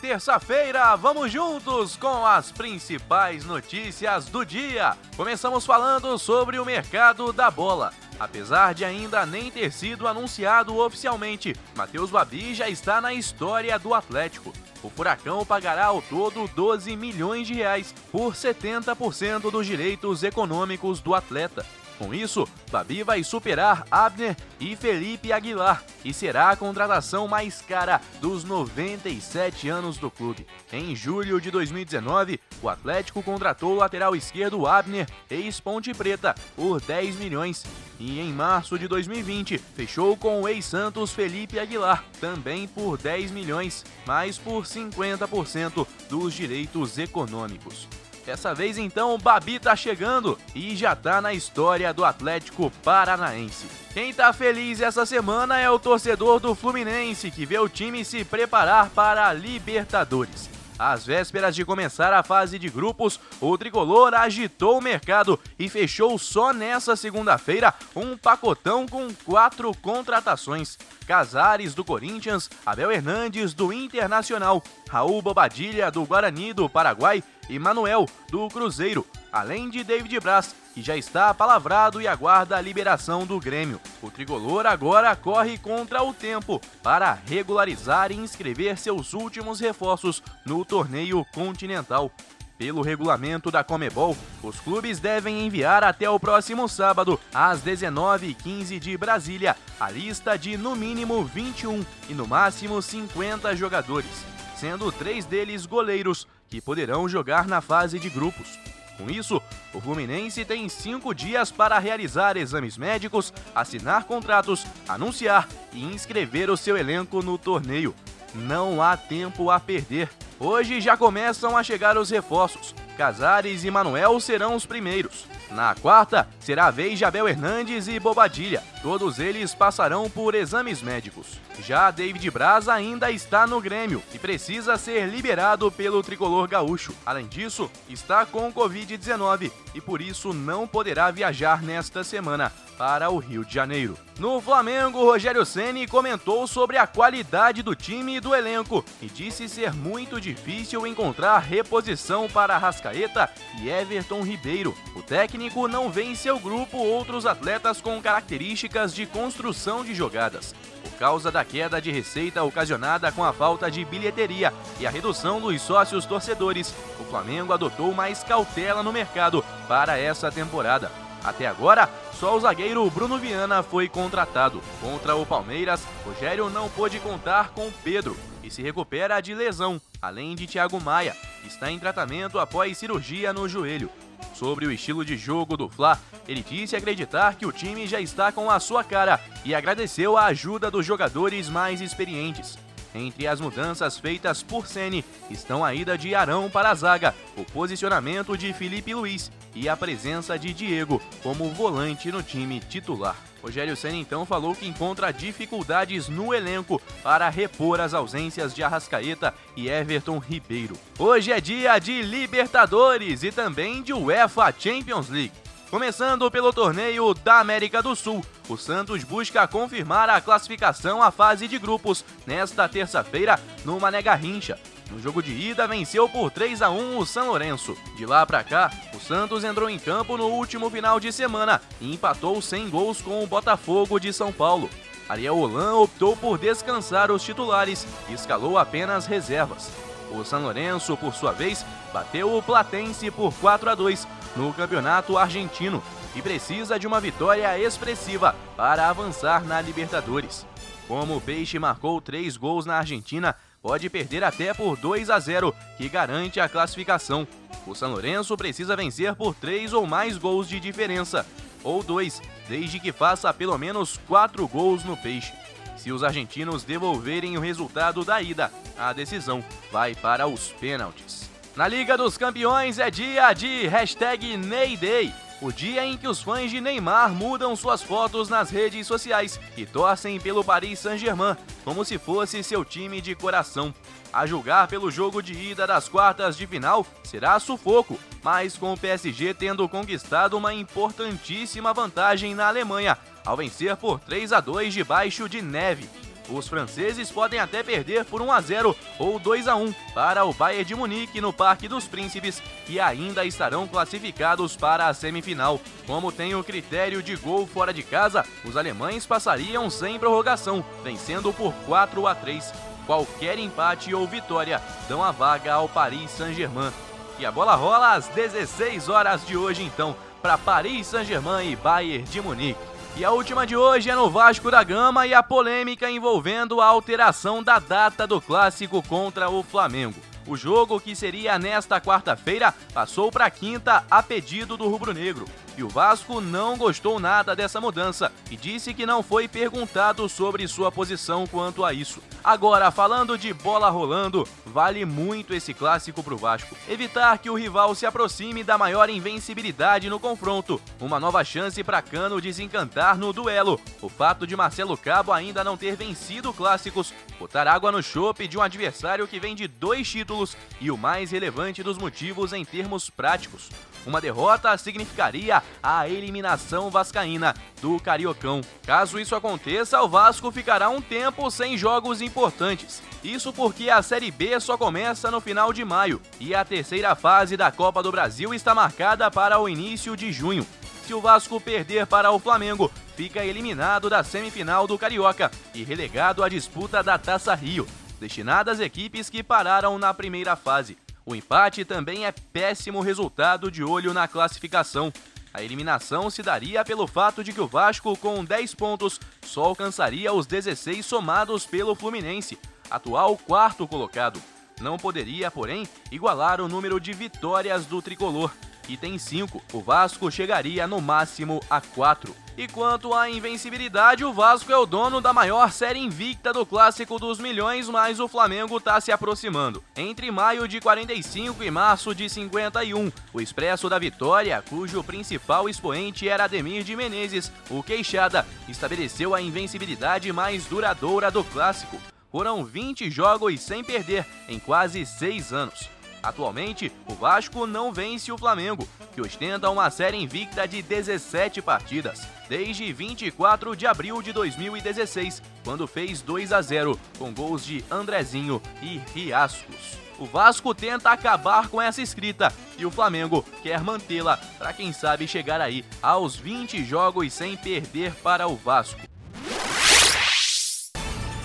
Terça-feira, 0.01 0.97
vamos 0.97 1.31
juntos 1.31 1.95
com 1.95 2.25
as 2.25 2.51
principais 2.51 3.45
notícias 3.45 4.27
do 4.27 4.47
dia. 4.47 4.97
Começamos 5.15 5.67
falando 5.67 6.19
sobre 6.19 6.59
o 6.59 6.65
mercado 6.65 7.33
da 7.35 7.51
bola. 7.51 7.93
Apesar 8.21 8.75
de 8.75 8.85
ainda 8.85 9.25
nem 9.25 9.51
ter 9.51 9.73
sido 9.73 10.07
anunciado 10.07 10.77
oficialmente, 10.77 11.57
Matheus 11.75 12.11
Babi 12.11 12.55
já 12.55 12.69
está 12.69 13.01
na 13.01 13.15
história 13.15 13.79
do 13.79 13.95
Atlético. 13.95 14.53
O 14.83 14.91
Furacão 14.91 15.45
pagará 15.47 15.87
ao 15.87 16.03
todo 16.03 16.47
12 16.55 16.95
milhões 16.97 17.47
de 17.47 17.55
reais 17.55 17.95
por 18.13 18.35
70% 18.35 19.51
dos 19.51 19.67
direitos 19.67 20.23
econômicos 20.23 21.01
do 21.01 21.15
atleta. 21.15 21.65
Com 22.01 22.15
isso, 22.15 22.49
Babi 22.73 23.03
vai 23.03 23.23
superar 23.23 23.85
Abner 23.91 24.35
e 24.59 24.75
Felipe 24.75 25.35
Aguilar 25.35 25.85
e 26.03 26.15
será 26.15 26.49
a 26.49 26.57
contratação 26.57 27.29
mais 27.29 27.61
cara 27.61 28.01
dos 28.23 28.43
97 28.43 29.69
anos 29.69 29.99
do 29.99 30.11
clube. 30.11 30.47
Em 30.73 30.97
julho 30.97 31.39
de 31.39 31.51
2019, 31.51 32.41
o 32.63 32.71
Atlético 32.71 33.23
contratou 33.23 33.75
o 33.75 33.77
lateral 33.77 34.17
esquerdo 34.17 34.67
Abner, 34.67 35.07
ex-Ponte 35.31 35.93
Preta, 35.93 36.35
por 36.57 36.81
10 36.81 37.17
milhões. 37.17 37.67
E 37.99 38.19
em 38.19 38.33
março 38.33 38.79
de 38.79 38.89
2020, 38.89 39.59
fechou 39.59 40.17
com 40.17 40.41
o 40.41 40.49
ex-Santos 40.49 41.13
Felipe 41.13 41.59
Aguilar, 41.59 42.03
também 42.19 42.67
por 42.67 42.97
10 42.97 43.31
milhões, 43.31 43.85
mais 44.07 44.39
por 44.39 44.65
50% 44.65 45.87
dos 46.09 46.33
direitos 46.33 46.97
econômicos. 46.97 47.87
Dessa 48.25 48.55
vez 48.55 48.79
então 48.79 49.15
o 49.15 49.19
Babi 49.19 49.59
tá 49.59 49.75
chegando 49.75 50.39
e 50.55 50.77
já 50.77 50.95
tá 50.95 51.21
na 51.21 51.33
história 51.33 51.93
do 51.93 52.05
Atlético 52.05 52.71
Paranaense. 52.85 53.67
Quem 53.93 54.13
tá 54.13 54.33
feliz 54.33 54.81
essa 54.81 55.05
semana 55.05 55.59
é 55.59 55.69
o 55.69 55.79
torcedor 55.79 56.39
do 56.39 56.55
Fluminense, 56.55 57.31
que 57.31 57.47
vê 57.47 57.59
o 57.59 57.69
time 57.69 58.05
se 58.05 58.25
preparar 58.25 58.91
para 58.91 59.29
a 59.29 59.33
Libertadores. 59.33 60.60
Às 60.81 61.05
vésperas 61.05 61.55
de 61.55 61.63
começar 61.63 62.11
a 62.15 62.23
fase 62.23 62.59
de 62.59 62.71
grupos, 62.71 63.21
o 63.39 63.59
tricolor 63.59 64.15
agitou 64.15 64.79
o 64.79 64.81
mercado 64.81 65.39
e 65.59 65.69
fechou 65.69 66.19
só 66.19 66.55
nessa 66.55 66.97
segunda-feira 66.97 67.75
um 67.95 68.17
pacotão 68.17 68.89
com 68.89 69.13
quatro 69.27 69.77
contratações. 69.83 70.79
Casares 71.07 71.75
do 71.75 71.85
Corinthians, 71.85 72.49
Abel 72.65 72.91
Hernandes 72.91 73.53
do 73.53 73.75
Internacional, 73.75 74.63
Raul 74.89 75.21
Bobadilha 75.21 75.91
do 75.91 76.03
Guarani 76.07 76.55
do 76.55 76.67
Paraguai 76.67 77.23
e 77.51 77.59
Manuel 77.59 78.09
do 78.31 78.49
Cruzeiro, 78.49 79.07
além 79.31 79.69
de 79.69 79.85
David 79.85 80.19
Braz, 80.19 80.55
que 80.81 80.87
já 80.87 80.97
está 80.97 81.35
palavrado 81.35 82.01
e 82.01 82.09
aguarda 82.09 82.57
a 82.57 82.61
liberação 82.61 83.27
do 83.27 83.39
Grêmio. 83.39 83.79
O 84.03 84.11
tricolor 84.11 84.65
agora 84.65 85.15
corre 85.15 85.59
contra 85.59 86.03
o 86.03 86.15
tempo 86.15 86.59
para 86.83 87.13
regularizar 87.27 88.11
e 88.11 88.17
inscrever 88.17 88.79
seus 88.79 89.13
últimos 89.13 89.61
reforços 89.61 90.23
no 90.45 90.65
torneio 90.65 91.23
continental. 91.35 92.11
Pelo 92.57 92.81
regulamento 92.81 93.51
da 93.51 93.63
Comebol, 93.63 94.17
os 94.43 94.59
clubes 94.61 94.99
devem 94.99 95.47
enviar 95.47 95.85
até 95.85 96.09
o 96.09 96.19
próximo 96.19 96.67
sábado, 96.67 97.21
às 97.33 97.63
19h15 97.63 98.79
de 98.79 98.97
Brasília, 98.97 99.57
a 99.79 99.91
lista 99.91 100.37
de 100.39 100.57
no 100.57 100.75
mínimo 100.75 101.23
21 101.25 101.85
e 102.09 102.15
no 102.15 102.27
máximo 102.27 102.81
50 102.81 103.55
jogadores, 103.55 104.25
sendo 104.57 104.91
três 104.91 105.27
deles 105.27 105.67
goleiros, 105.67 106.27
que 106.49 106.61
poderão 106.61 107.09
jogar 107.09 107.47
na 107.47 107.61
fase 107.61 107.99
de 107.99 108.09
grupos. 108.11 108.59
Com 108.97 109.11
isso, 109.11 109.41
o 109.73 109.81
Fluminense 109.81 110.45
tem 110.45 110.69
cinco 110.69 111.15
dias 111.15 111.51
para 111.51 111.79
realizar 111.79 112.37
exames 112.37 112.77
médicos, 112.77 113.33
assinar 113.55 114.05
contratos, 114.05 114.67
anunciar 114.89 115.49
e 115.73 115.83
inscrever 115.83 116.51
o 116.51 116.57
seu 116.57 116.77
elenco 116.77 117.23
no 117.23 117.39
torneio. 117.39 117.95
Não 118.35 118.83
há 118.83 118.97
tempo 118.97 119.51
a 119.51 119.59
perder. 119.59 120.09
Hoje 120.39 120.81
já 120.81 120.97
começam 120.97 121.57
a 121.57 121.63
chegar 121.63 121.99
os 121.99 122.11
reforços. 122.11 122.75
Casares 122.97 123.65
e 123.65 123.71
Manuel 123.71 124.21
serão 124.21 124.55
os 124.55 124.67
primeiros. 124.67 125.27
Na 125.51 125.75
quarta, 125.75 126.29
será 126.39 126.67
a 126.67 126.71
vez 126.71 126.99
de 126.99 127.05
Abel 127.05 127.29
Hernandes 127.29 127.89
e 127.89 127.99
Bobadilha. 127.99 128.63
Todos 128.83 129.19
eles 129.19 129.55
passarão 129.55 130.09
por 130.09 130.35
exames 130.35 130.81
médicos. 130.81 131.41
Já 131.59 131.91
David 131.91 132.31
Braz 132.31 132.69
ainda 132.69 133.11
está 133.11 133.47
no 133.47 133.61
Grêmio 133.61 134.03
e 134.15 134.19
precisa 134.19 134.79
ser 134.79 135.07
liberado 135.07 135.71
pelo 135.71 136.03
tricolor 136.03 136.49
gaúcho. 136.49 136.95
Além 137.05 137.27
disso, 137.27 137.71
está 137.89 138.25
com 138.25 138.53
Covid-19 138.53 139.51
e 139.75 139.81
por 139.81 140.01
isso 140.01 140.33
não 140.33 140.67
poderá 140.67 141.11
viajar 141.11 141.63
nesta 141.63 142.03
semana 142.05 142.53
para 142.77 143.11
o 143.11 143.19
Rio 143.19 143.45
de 143.45 143.53
Janeiro. 143.53 143.97
No 144.19 144.41
Flamengo, 144.41 145.05
Rogério 145.05 145.45
Ceni 145.45 145.87
comentou 145.87 146.47
sobre 146.47 146.79
a 146.79 146.87
qualidade 146.87 147.63
do 147.63 147.75
time 147.75 148.17
e 148.17 148.21
do 148.21 148.35
elenco 148.35 148.83
e 149.03 149.07
disse 149.07 149.49
ser 149.49 149.75
muito 149.75 150.19
difícil 150.19 150.87
encontrar 150.87 151.39
reposição 151.41 152.27
para 152.27 152.57
Rascaeta 152.57 153.29
e 153.61 153.69
Everton 153.69 154.23
Ribeiro. 154.23 154.75
O 154.97 155.03
técnico 155.03 155.69
não 155.69 155.91
vê 155.91 156.05
em 156.05 156.15
seu 156.15 156.39
grupo 156.39 156.79
outros 156.79 157.27
atletas 157.27 157.81
com 157.81 158.01
características 158.01 158.95
de 158.95 159.05
construção 159.05 159.85
de 159.85 159.95
jogadas. 159.95 160.55
Causa 161.01 161.33
da 161.33 161.43
queda 161.43 161.81
de 161.81 161.91
receita 161.91 162.45
ocasionada 162.45 163.11
com 163.11 163.25
a 163.25 163.33
falta 163.33 163.71
de 163.71 163.83
bilheteria 163.87 164.53
e 164.79 164.87
a 164.87 164.91
redução 164.91 165.41
dos 165.41 165.63
sócios 165.63 166.05
torcedores, 166.05 166.75
o 167.01 167.05
Flamengo 167.05 167.55
adotou 167.55 167.95
mais 167.95 168.23
cautela 168.23 168.83
no 168.83 168.93
mercado 168.93 169.43
para 169.67 169.97
essa 169.97 170.31
temporada. 170.31 170.93
Até 171.25 171.47
agora, 171.47 171.89
só 172.13 172.37
o 172.37 172.41
zagueiro 172.41 172.91
Bruno 172.91 173.17
Viana 173.17 173.63
foi 173.63 173.89
contratado. 173.89 174.61
Contra 174.79 175.17
o 175.17 175.25
Palmeiras, 175.25 175.83
Rogério 176.05 176.51
não 176.51 176.69
pôde 176.69 177.01
contar 177.01 177.53
com 177.55 177.73
Pedro 177.83 178.15
e 178.45 178.51
se 178.51 178.61
recupera 178.61 179.23
de 179.23 179.35
lesão, 179.35 179.81
além 180.03 180.37
de 180.37 180.47
Thiago 180.47 180.79
Maia, 180.83 181.17
que 181.41 181.49
está 181.49 181.71
em 181.71 181.79
tratamento 181.79 182.39
após 182.39 182.77
cirurgia 182.77 183.33
no 183.33 183.49
joelho. 183.49 183.89
Sobre 184.35 184.67
o 184.67 184.73
estilo 184.73 185.05
de 185.05 185.17
jogo 185.17 185.57
do 185.57 185.69
Fla, 185.69 185.99
ele 186.27 186.43
disse 186.43 186.77
acreditar 186.77 187.35
que 187.35 187.47
o 187.47 187.53
time 187.53 187.87
já 187.87 188.01
está 188.01 188.33
com 188.33 188.51
a 188.51 188.59
sua 188.59 188.83
cara 188.83 189.21
e 189.45 189.55
agradeceu 189.55 190.17
a 190.17 190.27
ajuda 190.27 190.71
dos 190.71 190.87
jogadores 190.87 191.49
mais 191.49 191.81
experientes. 191.81 192.59
Entre 192.95 193.27
as 193.27 193.41
mudanças 193.41 193.99
feitas 193.99 194.43
por 194.43 194.67
Ceni 194.67 195.05
estão 195.31 195.65
a 195.65 195.75
ida 195.75 195.97
de 195.97 196.15
Arão 196.15 196.51
para 196.51 196.71
a 196.71 196.75
zaga, 196.75 197.15
o 197.37 197.45
posicionamento 197.45 198.37
de 198.37 198.53
Felipe 198.53 198.95
Luiz 198.95 199.31
e 199.55 199.69
a 199.69 199.77
presença 199.77 200.39
de 200.39 200.53
Diego 200.53 201.01
como 201.23 201.49
volante 201.51 202.11
no 202.11 202.23
time 202.23 202.61
titular. 202.61 203.30
Rogério 203.43 203.77
Senna 203.77 203.97
então 203.97 204.27
falou 204.27 204.55
que 204.55 204.67
encontra 204.67 205.13
dificuldades 205.13 206.09
no 206.09 206.35
elenco 206.35 206.81
para 207.03 207.29
repor 207.29 207.81
as 207.81 207.95
ausências 207.95 208.55
de 208.55 208.63
Arrascaeta 208.63 209.35
e 209.57 209.69
Everton 209.69 210.19
Ribeiro. 210.19 210.77
Hoje 210.99 211.33
é 211.33 211.41
dia 211.41 211.79
de 211.79 212.03
Libertadores 212.03 213.23
e 213.23 213.33
também 213.33 213.83
de 213.83 213.93
UEFA 213.93 214.55
Champions 214.59 215.09
League. 215.09 215.33
Começando 215.71 216.29
pelo 216.33 216.53
torneio 216.53 217.15
da 217.15 217.39
América 217.39 217.81
do 217.81 217.95
Sul, 217.95 218.25
o 218.49 218.57
Santos 218.57 219.05
busca 219.05 219.47
confirmar 219.47 220.11
a 220.11 220.21
classificação 220.21 221.01
à 221.01 221.13
fase 221.13 221.47
de 221.47 221.61
grupos 221.61 222.05
nesta 222.27 222.69
terça-feira 222.69 223.39
no 223.65 223.79
Mané 223.79 224.03
Garrincha. 224.03 224.59
No 224.91 225.01
jogo 225.01 225.23
de 225.23 225.31
ida, 225.31 225.69
venceu 225.69 226.09
por 226.09 226.33
3 226.33 226.61
a 226.61 226.71
1 226.71 226.99
o 226.99 227.07
São 227.07 227.29
Lourenço. 227.29 227.77
De 227.97 228.05
lá 228.05 228.27
para 228.27 228.43
cá, 228.43 228.69
o 228.93 228.99
Santos 228.99 229.45
entrou 229.45 229.71
em 229.71 229.79
campo 229.79 230.17
no 230.17 230.27
último 230.27 230.69
final 230.69 230.99
de 230.99 231.13
semana 231.13 231.63
e 231.81 231.95
empatou 231.95 232.43
sem 232.43 232.69
gols 232.69 233.01
com 233.01 233.23
o 233.23 233.27
Botafogo 233.29 234.01
de 234.01 234.13
São 234.13 234.33
Paulo. 234.33 234.69
Ariel 235.09 235.39
Holan 235.39 235.77
optou 235.77 236.17
por 236.17 236.37
descansar 236.37 237.13
os 237.13 237.23
titulares 237.23 237.87
e 238.09 238.13
escalou 238.13 238.59
apenas 238.59 239.07
reservas. 239.07 239.71
O 240.11 240.25
São 240.25 240.43
Lourenço, 240.43 240.97
por 240.97 241.15
sua 241.15 241.31
vez, 241.31 241.65
bateu 241.93 242.37
o 242.37 242.43
Platense 242.43 243.09
por 243.13 243.33
4 243.35 243.71
a 243.71 243.75
2 243.77 244.09
no 244.37 244.53
Campeonato 244.53 245.19
Argentino 245.19 245.83
e 246.15 246.23
precisa 246.23 246.79
de 246.79 246.87
uma 246.87 247.01
vitória 247.01 247.59
expressiva 247.59 248.35
para 248.57 248.89
avançar 248.89 249.45
na 249.45 249.61
Libertadores. 249.61 250.47
Como 250.89 251.17
o 251.17 251.21
Peixe 251.21 251.59
marcou 251.59 252.01
três 252.01 252.37
gols 252.37 252.67
na 252.67 252.79
Argentina, 252.79 253.37
pode 253.63 253.89
perder 253.89 254.25
até 254.25 254.53
por 254.53 254.77
2 254.77 255.09
a 255.09 255.21
0, 255.21 255.55
que 255.77 255.89
garante 255.89 256.41
a 256.41 256.49
classificação. 256.49 257.29
O 257.67 257.75
São 257.75 257.93
Lourenço 257.93 258.37
precisa 258.37 258.75
vencer 258.75 259.15
por 259.15 259.35
três 259.35 259.73
ou 259.73 259.87
mais 259.87 260.19
gols 260.19 260.49
de 260.49 260.59
diferença, 260.59 261.25
ou 261.63 261.83
dois, 261.83 262.21
desde 262.49 262.81
que 262.81 262.91
faça 262.91 263.33
pelo 263.33 263.57
menos 263.57 263.99
quatro 264.09 264.49
gols 264.49 264.83
no 264.83 264.97
Peixe. 264.97 265.33
Se 265.77 265.93
os 265.93 266.03
argentinos 266.03 266.65
devolverem 266.65 267.39
o 267.39 267.41
resultado 267.41 268.05
da 268.05 268.21
ida, 268.21 268.53
a 268.77 268.93
decisão 268.93 269.45
vai 269.71 269.95
para 269.95 270.27
os 270.27 270.49
pênaltis. 270.53 271.30
Na 271.57 271.67
Liga 271.67 271.97
dos 271.97 272.17
Campeões 272.17 272.79
é 272.79 272.91
dia 272.91 273.33
de 273.33 273.67
hashtag 273.67 274.37
Neyday, 274.37 275.13
o 275.43 275.51
dia 275.51 275.85
em 275.85 275.97
que 275.97 276.07
os 276.07 276.23
fãs 276.23 276.49
de 276.49 276.61
Neymar 276.61 277.13
mudam 277.13 277.57
suas 277.57 277.83
fotos 277.83 278.29
nas 278.29 278.51
redes 278.51 278.87
sociais 278.87 279.39
e 279.57 279.67
torcem 279.67 280.21
pelo 280.21 280.45
Paris 280.45 280.79
Saint-Germain, 280.79 281.37
como 281.65 281.85
se 281.85 281.99
fosse 281.99 282.43
seu 282.45 282.65
time 282.65 283.01
de 283.01 283.17
coração. 283.17 283.75
A 284.13 284.27
julgar 284.27 284.69
pelo 284.69 284.91
jogo 284.91 285.21
de 285.21 285.33
ida 285.33 285.67
das 285.67 285.89
quartas 285.89 286.37
de 286.37 286.47
final, 286.47 286.87
será 287.03 287.39
sufoco, 287.41 287.99
mas 288.23 288.57
com 288.57 288.73
o 288.73 288.79
PSG 288.79 289.35
tendo 289.35 289.69
conquistado 289.69 290.37
uma 290.37 290.55
importantíssima 290.55 291.75
vantagem 291.75 292.35
na 292.35 292.47
Alemanha, 292.47 292.97
ao 293.25 293.37
vencer 293.37 293.77
por 293.77 293.99
3 293.99 294.33
a 294.33 294.41
2 294.41 294.73
debaixo 294.73 295.29
de 295.29 295.43
neve. 295.43 295.89
Os 296.33 296.47
franceses 296.47 297.11
podem 297.11 297.41
até 297.41 297.63
perder 297.63 298.05
por 298.05 298.23
1 298.23 298.33
a 298.33 298.41
0 298.41 298.77
ou 298.99 299.19
2 299.19 299.49
a 299.49 299.57
1 299.57 299.73
para 299.95 300.25
o 300.25 300.33
Bayern 300.33 300.65
de 300.65 300.75
Munique 300.75 301.21
no 301.21 301.33
Parque 301.33 301.67
dos 301.67 301.87
Príncipes 301.87 302.41
e 302.69 302.79
ainda 302.79 303.25
estarão 303.25 303.67
classificados 303.67 304.57
para 304.57 304.87
a 304.87 304.95
semifinal. 304.95 305.61
Como 305.87 306.13
tem 306.13 306.35
o 306.35 306.45
critério 306.45 307.03
de 307.03 307.17
gol 307.17 307.47
fora 307.47 307.73
de 307.73 307.83
casa, 307.83 308.25
os 308.45 308.57
alemães 308.57 309.05
passariam 309.07 309.69
sem 309.69 309.99
prorrogação, 309.99 310.65
vencendo 310.85 311.33
por 311.33 311.53
4 311.67 312.07
a 312.07 312.15
3. 312.15 312.53
Qualquer 312.87 313.39
empate 313.39 313.95
ou 313.95 314.07
vitória 314.07 314.63
dão 314.89 315.03
a 315.03 315.11
vaga 315.11 315.55
ao 315.55 315.69
Paris 315.69 316.11
Saint-Germain. 316.13 316.73
E 317.19 317.27
a 317.27 317.33
bola 317.33 317.55
rola 317.55 317.95
às 317.95 318.07
16 318.09 318.89
horas 318.89 319.27
de 319.27 319.37
hoje 319.37 319.63
então 319.63 319.97
para 320.23 320.39
Paris 320.39 320.87
Saint-Germain 320.87 321.51
e 321.51 321.57
Bayern 321.57 322.05
de 322.05 322.21
Munique. 322.21 322.70
E 322.97 323.05
a 323.05 323.11
última 323.11 323.47
de 323.47 323.57
hoje 323.57 323.89
é 323.89 323.95
no 323.95 324.11
Vasco 324.11 324.51
da 324.51 324.63
Gama 324.63 325.07
e 325.07 325.15
a 325.15 325.23
polêmica 325.23 325.91
envolvendo 325.91 326.61
a 326.61 326.67
alteração 326.67 327.43
da 327.43 327.59
data 327.59 328.07
do 328.07 328.21
clássico 328.21 328.83
contra 328.83 329.31
o 329.31 329.43
Flamengo. 329.43 329.99
O 330.27 330.37
jogo, 330.37 330.79
que 330.79 330.95
seria 330.95 331.39
nesta 331.39 331.81
quarta-feira, 331.81 332.55
passou 332.75 333.11
para 333.11 333.31
quinta 333.31 333.85
a 333.91 334.03
pedido 334.03 334.57
do 334.57 334.69
rubro-negro. 334.69 335.25
E 335.57 335.63
o 335.63 335.69
Vasco 335.69 336.21
não 336.21 336.57
gostou 336.57 336.99
nada 336.99 337.35
dessa 337.37 337.61
mudança 337.61 338.11
e 338.31 338.37
disse 338.37 338.73
que 338.73 338.87
não 338.87 339.03
foi 339.03 339.29
perguntado 339.29 340.09
sobre 340.09 340.47
sua 340.49 340.73
posição 340.73 341.27
quanto 341.27 341.65
a 341.65 341.73
isso. 341.73 342.03
Agora, 342.23 342.71
falando 342.71 343.19
de 343.19 343.33
bola 343.33 343.71
rolando, 343.71 344.27
vale 344.47 344.85
muito 344.85 345.35
esse 345.35 345.53
clássico 345.55 346.03
pro 346.03 346.17
Vasco. 346.17 346.57
Evitar 346.69 347.19
que 347.19 347.31
o 347.31 347.35
rival 347.35 347.75
se 347.75 347.87
aproxime 347.87 348.45
da 348.45 348.59
maior 348.59 348.89
invencibilidade 348.91 349.89
no 349.89 349.99
confronto. 349.99 350.61
Uma 350.81 351.01
nova 351.01 351.25
chance 351.25 351.63
para 351.65 351.83
Cano 351.83 352.21
desencantar 352.21 352.97
no 352.99 353.13
duelo. 353.13 353.61
O 353.81 353.89
fato 353.89 354.27
de 354.27 354.37
Marcelo 354.37 354.77
Cabo 354.77 355.13
ainda 355.13 355.43
não 355.43 355.57
ter 355.57 355.77
vencido 355.77 356.33
clássicos, 356.33 356.93
botar 357.19 357.47
água 357.47 357.73
no 357.73 357.83
chope 357.83 358.29
de 358.29 358.39
um 358.39 358.43
adversário 358.43 359.09
que 359.09 359.21
vem 359.21 359.35
de 359.35 359.49
dois 359.49 359.89
títulos 359.89 360.37
e 360.61 360.71
o 360.71 360.77
mais 360.77 361.11
relevante 361.11 361.63
dos 361.63 361.79
motivos 361.79 362.33
em 362.33 362.45
termos 362.45 362.91
práticos. 362.91 363.49
Uma 363.87 364.01
derrota 364.01 364.57
significaria 364.59 365.40
a 365.63 365.89
eliminação 365.89 366.71
vascaína 366.71 367.35
do 367.61 367.79
Cariocão. 367.81 368.41
Caso 368.67 368.99
isso 368.99 369.15
aconteça, 369.15 369.81
o 369.83 369.89
Vasco 369.89 370.31
ficará 370.31 370.69
um 370.69 370.81
tempo 370.81 371.31
sem 371.31 371.57
jogos 371.57 372.01
importantes. 372.01 372.83
Isso 373.03 373.33
porque 373.33 373.71
a 373.71 373.83
Série 373.83 374.11
B 374.11 374.39
só 374.41 374.59
começa 374.59 375.11
no 375.11 375.21
final 375.21 375.53
de 375.53 375.65
maio 375.65 376.01
e 376.19 376.35
a 376.35 376.45
terceira 376.45 376.95
fase 376.95 377.37
da 377.37 377.51
Copa 377.51 377.83
do 377.83 377.91
Brasil 377.91 378.35
está 378.35 378.55
marcada 378.55 379.11
para 379.11 379.39
o 379.39 379.49
início 379.49 379.97
de 379.97 380.13
junho. 380.13 380.47
Se 380.87 380.93
o 380.93 381.01
Vasco 381.01 381.41
perder 381.41 381.87
para 381.87 382.11
o 382.11 382.19
Flamengo, 382.19 382.71
fica 382.97 383.25
eliminado 383.25 383.89
da 383.89 384.03
semifinal 384.03 384.67
do 384.67 384.77
Carioca 384.77 385.31
e 385.55 385.63
relegado 385.63 386.23
à 386.23 386.29
disputa 386.29 386.83
da 386.83 386.99
Taça 386.99 387.35
Rio, 387.35 387.67
destinada 387.99 388.51
às 388.51 388.61
equipes 388.61 389.09
que 389.09 389.23
pararam 389.23 389.79
na 389.79 389.95
primeira 389.95 390.37
fase. 390.37 390.77
O 391.07 391.15
empate 391.15 391.65
também 391.65 392.07
é 392.07 392.13
péssimo 392.13 392.81
resultado 392.81 393.51
de 393.51 393.65
olho 393.65 393.95
na 393.95 394.07
classificação. 394.07 394.93
A 395.33 395.43
eliminação 395.43 396.11
se 396.11 396.23
daria 396.23 396.65
pelo 396.65 396.87
fato 396.87 397.23
de 397.23 397.33
que 397.33 397.41
o 397.41 397.47
Vasco, 397.47 397.97
com 397.97 398.25
10 398.25 398.55
pontos, 398.55 399.01
só 399.23 399.45
alcançaria 399.45 400.13
os 400.13 400.27
16 400.27 400.85
somados 400.85 401.47
pelo 401.47 401.75
Fluminense, 401.75 402.39
atual 402.69 403.17
quarto 403.17 403.67
colocado. 403.67 404.21
Não 404.61 404.77
poderia, 404.77 405.31
porém, 405.31 405.69
igualar 405.91 406.41
o 406.41 406.49
número 406.49 406.81
de 406.81 406.93
vitórias 406.93 407.65
do 407.65 407.81
tricolor, 407.81 408.33
que 408.71 408.77
tem 408.77 408.97
5. 408.99 409.43
O 409.53 409.61
Vasco 409.61 410.09
chegaria 410.13 410.65
no 410.65 410.81
máximo 410.81 411.41
a 411.51 411.61
4. 411.61 412.15
E 412.37 412.47
quanto 412.47 412.95
à 412.95 413.11
invencibilidade, 413.11 414.05
o 414.05 414.13
Vasco 414.13 414.53
é 414.53 414.57
o 414.57 414.65
dono 414.65 415.01
da 415.01 415.13
maior 415.13 415.51
série 415.51 415.81
invicta 415.81 416.33
do 416.33 416.47
Clássico 416.47 416.97
dos 416.97 417.19
Milhões, 417.19 417.69
mas 417.69 417.99
o 417.99 418.07
Flamengo 418.07 418.57
está 418.59 418.81
se 418.81 418.93
aproximando. 418.93 419.63
Entre 419.77 420.09
maio 420.13 420.47
de 420.47 420.61
45 420.61 421.43
e 421.43 421.51
março 421.51 421.93
de 421.95 422.09
51, 422.09 422.93
o 423.13 423.21
Expresso 423.21 423.69
da 423.69 423.79
Vitória, 423.79 424.43
cujo 424.49 424.85
principal 424.85 425.49
expoente 425.49 426.09
era 426.09 426.25
Ademir 426.25 426.63
de 426.63 426.77
Menezes, 426.77 427.31
o 427.51 427.65
Queixada, 427.65 428.25
estabeleceu 428.49 429.15
a 429.17 429.21
invencibilidade 429.21 430.13
mais 430.13 430.45
duradoura 430.47 431.11
do 431.11 431.25
Clássico. 431.25 431.77
Foram 432.11 432.45
20 432.45 432.89
jogos 432.89 433.41
sem 433.41 433.65
perder 433.65 434.07
em 434.29 434.39
quase 434.39 434.87
seis 434.87 435.33
anos. 435.33 435.69
Atualmente, 436.03 436.73
o 436.87 436.95
Vasco 436.95 437.47
não 437.47 437.73
vence 437.73 438.11
o 438.11 438.19
Flamengo, 438.19 438.67
que 438.95 439.01
ostenta 439.01 439.51
uma 439.51 439.71
série 439.71 439.99
invicta 439.99 440.49
de 440.49 440.63
17 440.63 441.43
partidas, 441.43 442.07
desde 442.29 442.73
24 442.73 443.55
de 443.55 443.67
abril 443.67 444.01
de 444.01 444.13
2016, 444.13 445.23
quando 445.45 445.67
fez 445.67 446.01
2 446.01 446.33
a 446.33 446.41
0 446.41 446.79
com 446.99 447.13
gols 447.13 447.45
de 447.45 447.65
Andrezinho 447.71 448.41
e 448.63 448.79
Riascos. 448.95 449.79
O 449.99 450.07
Vasco 450.07 450.55
tenta 450.55 450.91
acabar 450.91 451.49
com 451.49 451.61
essa 451.61 451.83
escrita 451.83 452.33
e 452.57 452.65
o 452.65 452.71
Flamengo 452.71 453.23
quer 453.43 453.61
mantê-la 453.61 454.17
para 454.39 454.53
quem 454.55 454.73
sabe 454.73 455.07
chegar 455.07 455.43
aí 455.43 455.63
aos 455.83 456.17
20 456.17 456.65
jogos 456.65 457.13
sem 457.13 457.37
perder 457.37 457.95
para 457.97 458.27
o 458.27 458.35
Vasco. 458.35 458.81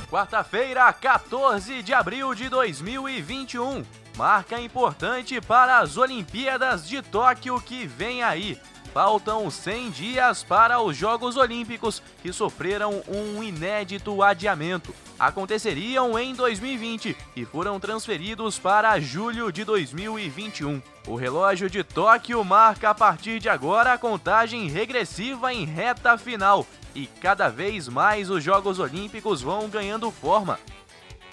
Quarta-feira, 0.09 0.91
14 0.91 1.81
de 1.81 1.93
abril 1.93 2.35
de 2.35 2.49
2021 2.49 4.04
marca 4.15 4.59
importante 4.59 5.39
para 5.41 5.79
as 5.79 5.97
Olimpíadas 5.97 6.87
de 6.87 7.01
Tóquio 7.01 7.59
que 7.61 7.85
vem 7.85 8.23
aí. 8.23 8.57
Faltam 8.93 9.51
100 9.51 9.91
dias 9.91 10.41
para 10.41 10.79
os 10.79 10.95
Jogos 10.95 11.35
Olímpicos 11.35 12.01
que 12.21 12.31
sofreram 12.31 13.03
um 13.09 13.43
inédito 13.43 14.23
adiamento. 14.23 14.95
Aconteceriam 15.19 16.17
em 16.17 16.33
2020 16.33 17.15
e 17.35 17.43
foram 17.43 17.77
transferidos 17.77 18.57
para 18.57 18.97
julho 19.01 19.51
de 19.51 19.65
2021. 19.65 20.81
O 21.07 21.15
relógio 21.15 21.69
de 21.69 21.83
Tóquio 21.83 22.41
marca 22.45 22.91
a 22.91 22.95
partir 22.95 23.39
de 23.39 23.49
agora 23.49 23.91
a 23.91 23.97
contagem 23.97 24.69
regressiva 24.69 25.53
em 25.53 25.65
reta 25.65 26.17
final 26.17 26.65
e 26.95 27.05
cada 27.05 27.49
vez 27.49 27.89
mais 27.89 28.29
os 28.29 28.41
Jogos 28.41 28.79
Olímpicos 28.79 29.41
vão 29.41 29.67
ganhando 29.67 30.09
forma. 30.09 30.57